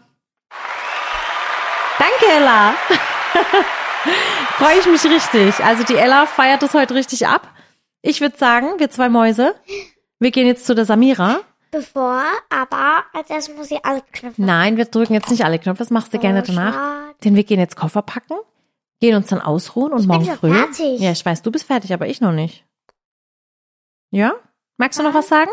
Danke, 1.98 2.26
Ella. 2.36 2.74
freue 4.58 4.78
ich 4.78 4.86
mich 4.86 5.04
richtig. 5.04 5.64
Also 5.64 5.82
die 5.84 5.96
Ella 5.96 6.26
feiert 6.26 6.62
es 6.62 6.74
heute 6.74 6.94
richtig 6.94 7.26
ab. 7.26 7.48
Ich 8.02 8.20
würde 8.20 8.36
sagen, 8.36 8.66
wir 8.78 8.90
zwei 8.90 9.08
Mäuse, 9.08 9.54
wir 10.20 10.30
gehen 10.30 10.46
jetzt 10.46 10.66
zu 10.66 10.74
der 10.74 10.84
Samira. 10.84 11.40
Bevor, 11.70 12.22
aber 12.48 13.04
als 13.12 13.28
erstes 13.28 13.56
muss 13.56 13.70
ich 13.70 13.84
alle 13.84 14.02
Knöpfe. 14.12 14.40
Nein, 14.40 14.76
wir 14.76 14.86
drücken 14.86 15.14
jetzt 15.14 15.30
nicht 15.30 15.44
alle 15.44 15.58
Knöpfe, 15.58 15.78
das 15.80 15.90
machst 15.90 16.14
du 16.14 16.18
gerne 16.18 16.40
Oh, 16.42 16.44
danach. 16.46 16.72
schade. 16.74 17.14
Denn 17.24 17.34
wir 17.34 17.44
gehen 17.44 17.58
jetzt 17.60 17.76
Koffer 17.76 18.02
packen, 18.02 18.34
gehen 19.00 19.16
uns 19.16 19.26
dann 19.26 19.40
ausruhen 19.40 19.92
und 19.92 20.00
Ich 20.02 20.06
bin 20.08 20.16
morgen 20.16 20.26
schon 20.26 20.36
früh. 20.38 20.54
fertig. 20.54 21.00
Ja, 21.00 21.10
ich 21.10 21.24
weiß, 21.26 21.42
du 21.42 21.50
bist 21.50 21.66
fertig, 21.66 21.92
aber 21.92 22.06
ich 22.06 22.20
noch 22.20 22.32
nicht. 22.32 22.64
Ja? 24.10 24.32
Magst 24.76 24.98
du 24.98 25.02
noch 25.02 25.14
was 25.14 25.28
sagen? 25.28 25.50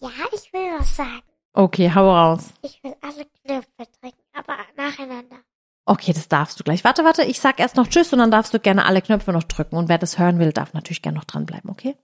Ja, 0.00 0.10
ich 0.32 0.52
will 0.52 0.78
was 0.78 0.96
sagen. 0.96 1.22
Okay, 1.52 1.90
hau 1.94 2.10
raus. 2.10 2.52
Ich 2.62 2.82
will 2.82 2.94
alle 3.00 3.26
Knöpfe 3.44 3.90
drücken, 4.00 4.22
aber 4.32 4.56
nacheinander. 4.76 5.36
Okay, 5.84 6.12
das 6.12 6.28
darfst 6.28 6.58
du 6.60 6.64
gleich. 6.64 6.84
Warte, 6.84 7.04
warte, 7.04 7.24
ich 7.24 7.40
sag 7.40 7.58
erst 7.58 7.76
noch 7.76 7.88
Tschüss 7.88 8.12
und 8.12 8.20
dann 8.20 8.30
darfst 8.30 8.54
du 8.54 8.60
gerne 8.60 8.84
alle 8.84 9.02
Knöpfe 9.02 9.32
noch 9.32 9.42
drücken. 9.42 9.76
Und 9.76 9.88
wer 9.88 9.98
das 9.98 10.18
hören 10.18 10.38
will, 10.38 10.52
darf 10.52 10.72
natürlich 10.72 11.02
gerne 11.02 11.18
noch 11.18 11.24
dranbleiben, 11.24 11.70
okay? 11.70 11.96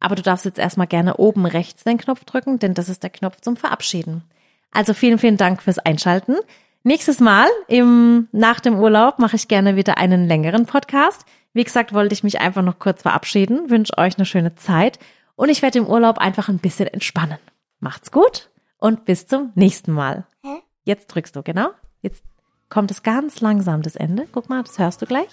Aber 0.00 0.14
du 0.16 0.22
darfst 0.22 0.44
jetzt 0.44 0.58
erstmal 0.58 0.86
gerne 0.86 1.16
oben 1.16 1.46
rechts 1.46 1.84
den 1.84 1.98
Knopf 1.98 2.24
drücken, 2.24 2.58
denn 2.58 2.74
das 2.74 2.88
ist 2.88 3.02
der 3.02 3.10
Knopf 3.10 3.40
zum 3.40 3.56
Verabschieden. 3.56 4.24
Also 4.70 4.94
vielen, 4.94 5.18
vielen 5.18 5.36
Dank 5.36 5.62
fürs 5.62 5.78
Einschalten. 5.78 6.36
Nächstes 6.84 7.18
Mal 7.20 7.48
im, 7.66 8.28
nach 8.32 8.60
dem 8.60 8.78
Urlaub 8.78 9.18
mache 9.18 9.36
ich 9.36 9.48
gerne 9.48 9.76
wieder 9.76 9.98
einen 9.98 10.26
längeren 10.26 10.64
Podcast. 10.64 11.24
Wie 11.52 11.64
gesagt, 11.64 11.92
wollte 11.92 12.12
ich 12.12 12.22
mich 12.22 12.40
einfach 12.40 12.62
noch 12.62 12.78
kurz 12.78 13.02
verabschieden, 13.02 13.68
wünsche 13.68 13.98
euch 13.98 14.16
eine 14.16 14.24
schöne 14.24 14.54
Zeit 14.54 14.98
und 15.34 15.48
ich 15.48 15.60
werde 15.60 15.78
im 15.78 15.86
Urlaub 15.86 16.18
einfach 16.18 16.48
ein 16.48 16.58
bisschen 16.58 16.86
entspannen. 16.86 17.38
Macht's 17.80 18.12
gut 18.12 18.50
und 18.78 19.04
bis 19.04 19.26
zum 19.26 19.50
nächsten 19.54 19.92
Mal. 19.92 20.26
Hä? 20.42 20.62
Jetzt 20.84 21.08
drückst 21.08 21.34
du, 21.34 21.42
genau. 21.42 21.70
Jetzt 22.00 22.22
kommt 22.68 22.90
es 22.92 23.02
ganz 23.02 23.40
langsam, 23.40 23.82
das 23.82 23.96
Ende. 23.96 24.28
Guck 24.30 24.48
mal, 24.48 24.62
das 24.62 24.78
hörst 24.78 25.02
du 25.02 25.06
gleich. 25.06 25.28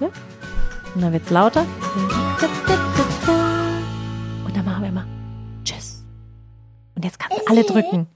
Ja? 0.00 0.08
Und 0.94 1.00
dann 1.00 1.12
wird's 1.12 1.30
lauter. 1.30 1.64
Und 4.44 4.56
dann 4.56 4.64
machen 4.64 4.82
wir 4.82 4.88
immer 4.88 5.06
Tschüss. 5.62 6.02
Und 6.96 7.04
jetzt 7.04 7.20
kannst 7.20 7.38
du 7.38 7.46
alle 7.48 7.62
drücken. 7.64 8.08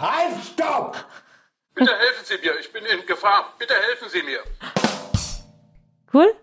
Halt, 0.00 0.34
stopp! 0.44 0.96
Bitte 1.74 1.96
helfen 1.96 2.24
Sie 2.24 2.38
mir, 2.38 2.58
ich 2.60 2.72
bin 2.72 2.84
in 2.84 3.06
Gefahr. 3.06 3.54
Bitte 3.58 3.74
helfen 3.74 4.08
Sie 4.10 4.22
mir. 4.22 4.40
Cool? 6.12 6.34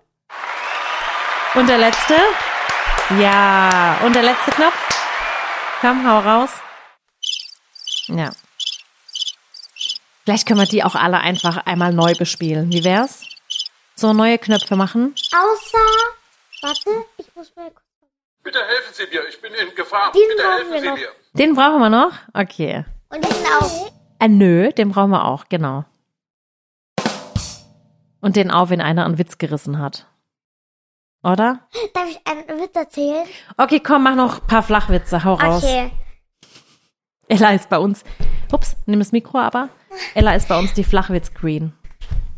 Und 1.56 1.68
der 1.68 1.78
letzte? 1.78 2.16
Ja. 3.20 4.00
Und 4.04 4.16
der 4.16 4.24
letzte 4.24 4.52
Knopf? 4.52 4.76
Komm, 5.82 6.08
hau 6.08 6.20
raus. 6.20 6.50
Ja. 8.08 8.32
Vielleicht 10.24 10.48
können 10.48 10.60
wir 10.60 10.68
die 10.68 10.84
auch 10.84 10.96
alle 10.96 11.20
einfach 11.20 11.58
einmal 11.66 11.94
neu 11.94 12.14
bespielen. 12.16 12.72
Wie 12.72 12.84
wär's? 12.84 13.24
So 13.96 14.14
neue 14.14 14.38
Knöpfe 14.38 14.76
machen. 14.76 15.14
Außer, 15.32 15.78
warte, 16.62 17.06
ich 17.18 17.36
muss 17.36 17.56
mal 17.56 17.70
kurz. 17.70 17.84
Bitte 18.44 18.60
helfen 18.66 18.94
Sie 18.94 19.08
mir, 19.08 19.28
ich 19.28 19.40
bin 19.42 19.54
in 19.54 19.76
Gefahr. 19.76 20.12
Diesen 20.12 20.30
Bitte 20.30 20.52
helfen 20.54 20.72
wir 20.74 20.80
Sie 20.82 20.88
noch. 20.88 20.96
mir. 20.98 21.10
Den 21.34 21.56
brauchen 21.56 21.80
wir 21.80 21.90
noch? 21.90 22.14
Okay. 22.34 22.86
Und 23.10 23.26
sind 23.26 23.46
auch. 23.48 23.92
Äh, 24.20 24.28
nö, 24.28 24.72
den 24.72 24.90
brauchen 24.90 25.12
wir 25.12 25.26
auch, 25.26 25.46
genau. 25.50 25.86
Und 28.22 28.36
den 28.36 28.52
auch, 28.52 28.70
wenn 28.70 28.82
einer 28.82 29.06
einen 29.06 29.18
Witz 29.18 29.38
gerissen 29.38 29.80
hat. 29.80 30.06
Oder? 31.24 31.68
Darf 31.94 32.10
ich 32.10 32.20
einen 32.26 32.62
Witz 32.62 32.76
erzählen? 32.76 33.26
Okay, 33.58 33.80
komm, 33.80 34.04
mach 34.04 34.16
noch 34.16 34.42
ein 34.42 34.48
paar 34.48 34.64
Flachwitze, 34.64 35.24
hau 35.24 35.36
raus. 35.36 35.64
Okay. 35.64 35.92
Ella 37.28 37.52
ist 37.52 37.70
bei 37.70 37.78
uns. 37.78 38.04
Ups, 38.52 38.76
nimm 38.86 39.00
das 39.00 39.12
Mikro 39.12 39.38
aber. 39.38 39.70
Ella 40.16 40.34
ist 40.34 40.48
bei 40.48 40.58
uns 40.58 40.74
die 40.74 40.84
Flachwitz-Queen. 40.84 41.74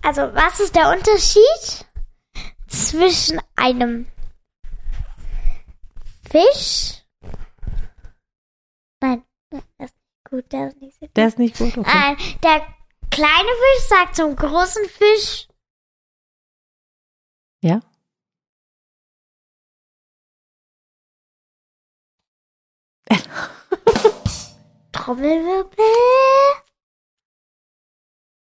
Also, 0.03 0.21
was 0.21 0.59
ist 0.59 0.75
der 0.75 0.89
Unterschied 0.89 1.85
zwischen 2.67 3.39
einem 3.55 4.07
Fisch? 6.29 7.03
Nein, 9.01 9.23
nein, 9.51 9.63
das 9.77 9.91
ist 9.91 9.95
nicht 9.95 10.00
gut, 10.31 10.51
der 10.51 10.67
ist 10.69 10.81
nicht 10.81 10.93
so 10.99 11.05
gut. 11.05 11.17
Der 11.17 11.27
ist 11.27 11.37
nicht 11.39 11.57
gut, 11.57 11.77
okay. 11.77 11.91
Nein, 11.93 12.17
der 12.43 12.65
kleine 13.11 13.49
Fisch 13.49 13.87
sagt 13.87 14.15
zum 14.15 14.35
großen 14.35 14.85
Fisch, 14.89 15.47
Ja? 17.63 17.79
Trommelwirbel. 24.91 25.85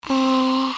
Äh, 0.08 0.72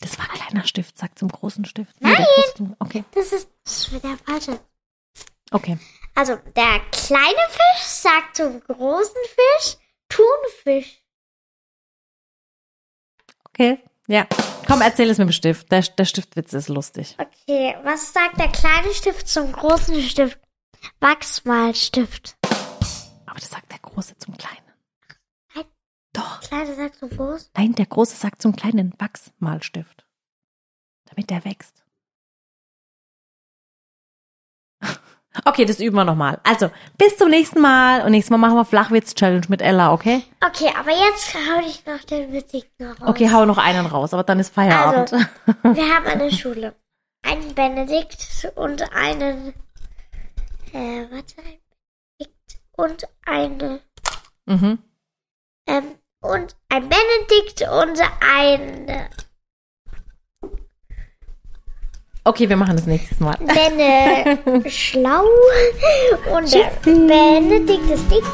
Das 0.00 0.18
war 0.18 0.28
ein 0.30 0.36
kleiner 0.36 0.66
Stift, 0.66 0.96
sag 0.98 1.18
zum 1.18 1.28
großen 1.28 1.64
Stift. 1.64 1.94
Nein. 2.00 2.14
große- 2.16 2.76
Okay, 2.80 3.04
das 3.12 3.32
ist, 3.32 3.48
das 3.64 3.88
ist 3.92 4.04
der 4.04 4.16
falsche. 4.18 4.60
okay. 5.52 5.78
Also, 6.14 6.36
der 6.36 6.80
kleine 6.92 7.48
Fisch 7.50 7.82
sagt 7.82 8.36
zum 8.36 8.60
großen 8.60 9.14
Fisch 9.24 9.76
Thunfisch. 10.08 11.02
Okay, 13.48 13.78
ja. 14.06 14.26
Komm, 14.66 14.80
erzähl 14.82 15.08
es 15.10 15.18
mit 15.18 15.28
dem 15.28 15.32
Stift. 15.32 15.70
Der, 15.70 15.80
der 15.82 16.04
Stiftwitz 16.04 16.52
ist 16.52 16.68
lustig. 16.68 17.16
Okay, 17.18 17.76
was 17.84 18.12
sagt 18.12 18.38
der 18.38 18.48
kleine 18.48 18.92
Stift 18.92 19.28
zum 19.28 19.52
großen 19.52 20.00
Stift? 20.02 20.38
Wachsmalstift. 21.00 22.36
Aber 23.26 23.38
das 23.38 23.50
sagt 23.50 23.70
der 23.70 23.78
Große 23.78 24.16
zum 24.18 24.36
Kleinen. 24.36 24.56
Nein. 25.54 25.64
Doch. 26.12 26.40
Kleine 26.40 26.74
sagt 26.74 26.96
zum 26.96 27.10
großen. 27.10 27.48
Nein, 27.56 27.74
der 27.74 27.86
Große 27.86 28.16
sagt 28.16 28.42
zum 28.42 28.54
Kleinen 28.54 28.92
Wachsmalstift. 28.98 30.06
Damit 31.06 31.30
der 31.30 31.44
wächst. 31.44 31.85
Okay, 35.44 35.64
das 35.64 35.80
üben 35.80 35.96
wir 35.96 36.04
nochmal. 36.04 36.40
Also, 36.42 36.70
bis 36.98 37.16
zum 37.16 37.30
nächsten 37.30 37.60
Mal. 37.60 38.02
Und 38.02 38.12
nächstes 38.12 38.30
Mal 38.30 38.38
machen 38.38 38.56
wir 38.56 38.64
Flachwitz-Challenge 38.64 39.46
mit 39.48 39.62
Ella, 39.62 39.92
okay? 39.92 40.22
Okay, 40.44 40.72
aber 40.78 40.90
jetzt 40.90 41.34
hau 41.34 41.60
ich 41.66 41.84
noch 41.86 42.02
den 42.04 42.32
witzigen 42.32 42.68
raus. 42.80 42.96
Okay, 43.08 43.30
hau 43.32 43.44
noch 43.44 43.58
einen 43.58 43.86
raus, 43.86 44.14
aber 44.14 44.24
dann 44.24 44.40
ist 44.40 44.54
Feierabend. 44.54 45.12
Also, 45.12 45.26
wir 45.62 45.94
haben 45.94 46.06
eine 46.06 46.30
Schule. 46.30 46.74
Einen 47.22 47.54
Benedikt 47.54 48.52
und 48.54 48.82
einen, 48.92 49.54
äh, 50.72 51.06
warte, 51.10 51.34
ein 51.42 51.58
Benedikt 52.18 52.60
und 52.76 53.08
eine, 53.24 53.80
mhm. 54.46 54.78
ähm, 55.66 55.84
und 56.20 56.56
ein 56.68 56.88
Benedikt 56.88 57.62
und 57.62 58.00
eine 58.20 59.08
Okay, 62.26 62.48
wir 62.48 62.56
machen 62.56 62.74
das 62.76 62.86
nächstes 62.86 63.20
Mal. 63.20 63.36
Benne 63.38 64.64
schlau 64.68 65.22
und 66.34 66.52
der 66.52 66.72
Benedikt 66.82 67.88
ist 67.88 68.10
dick. 68.10 68.24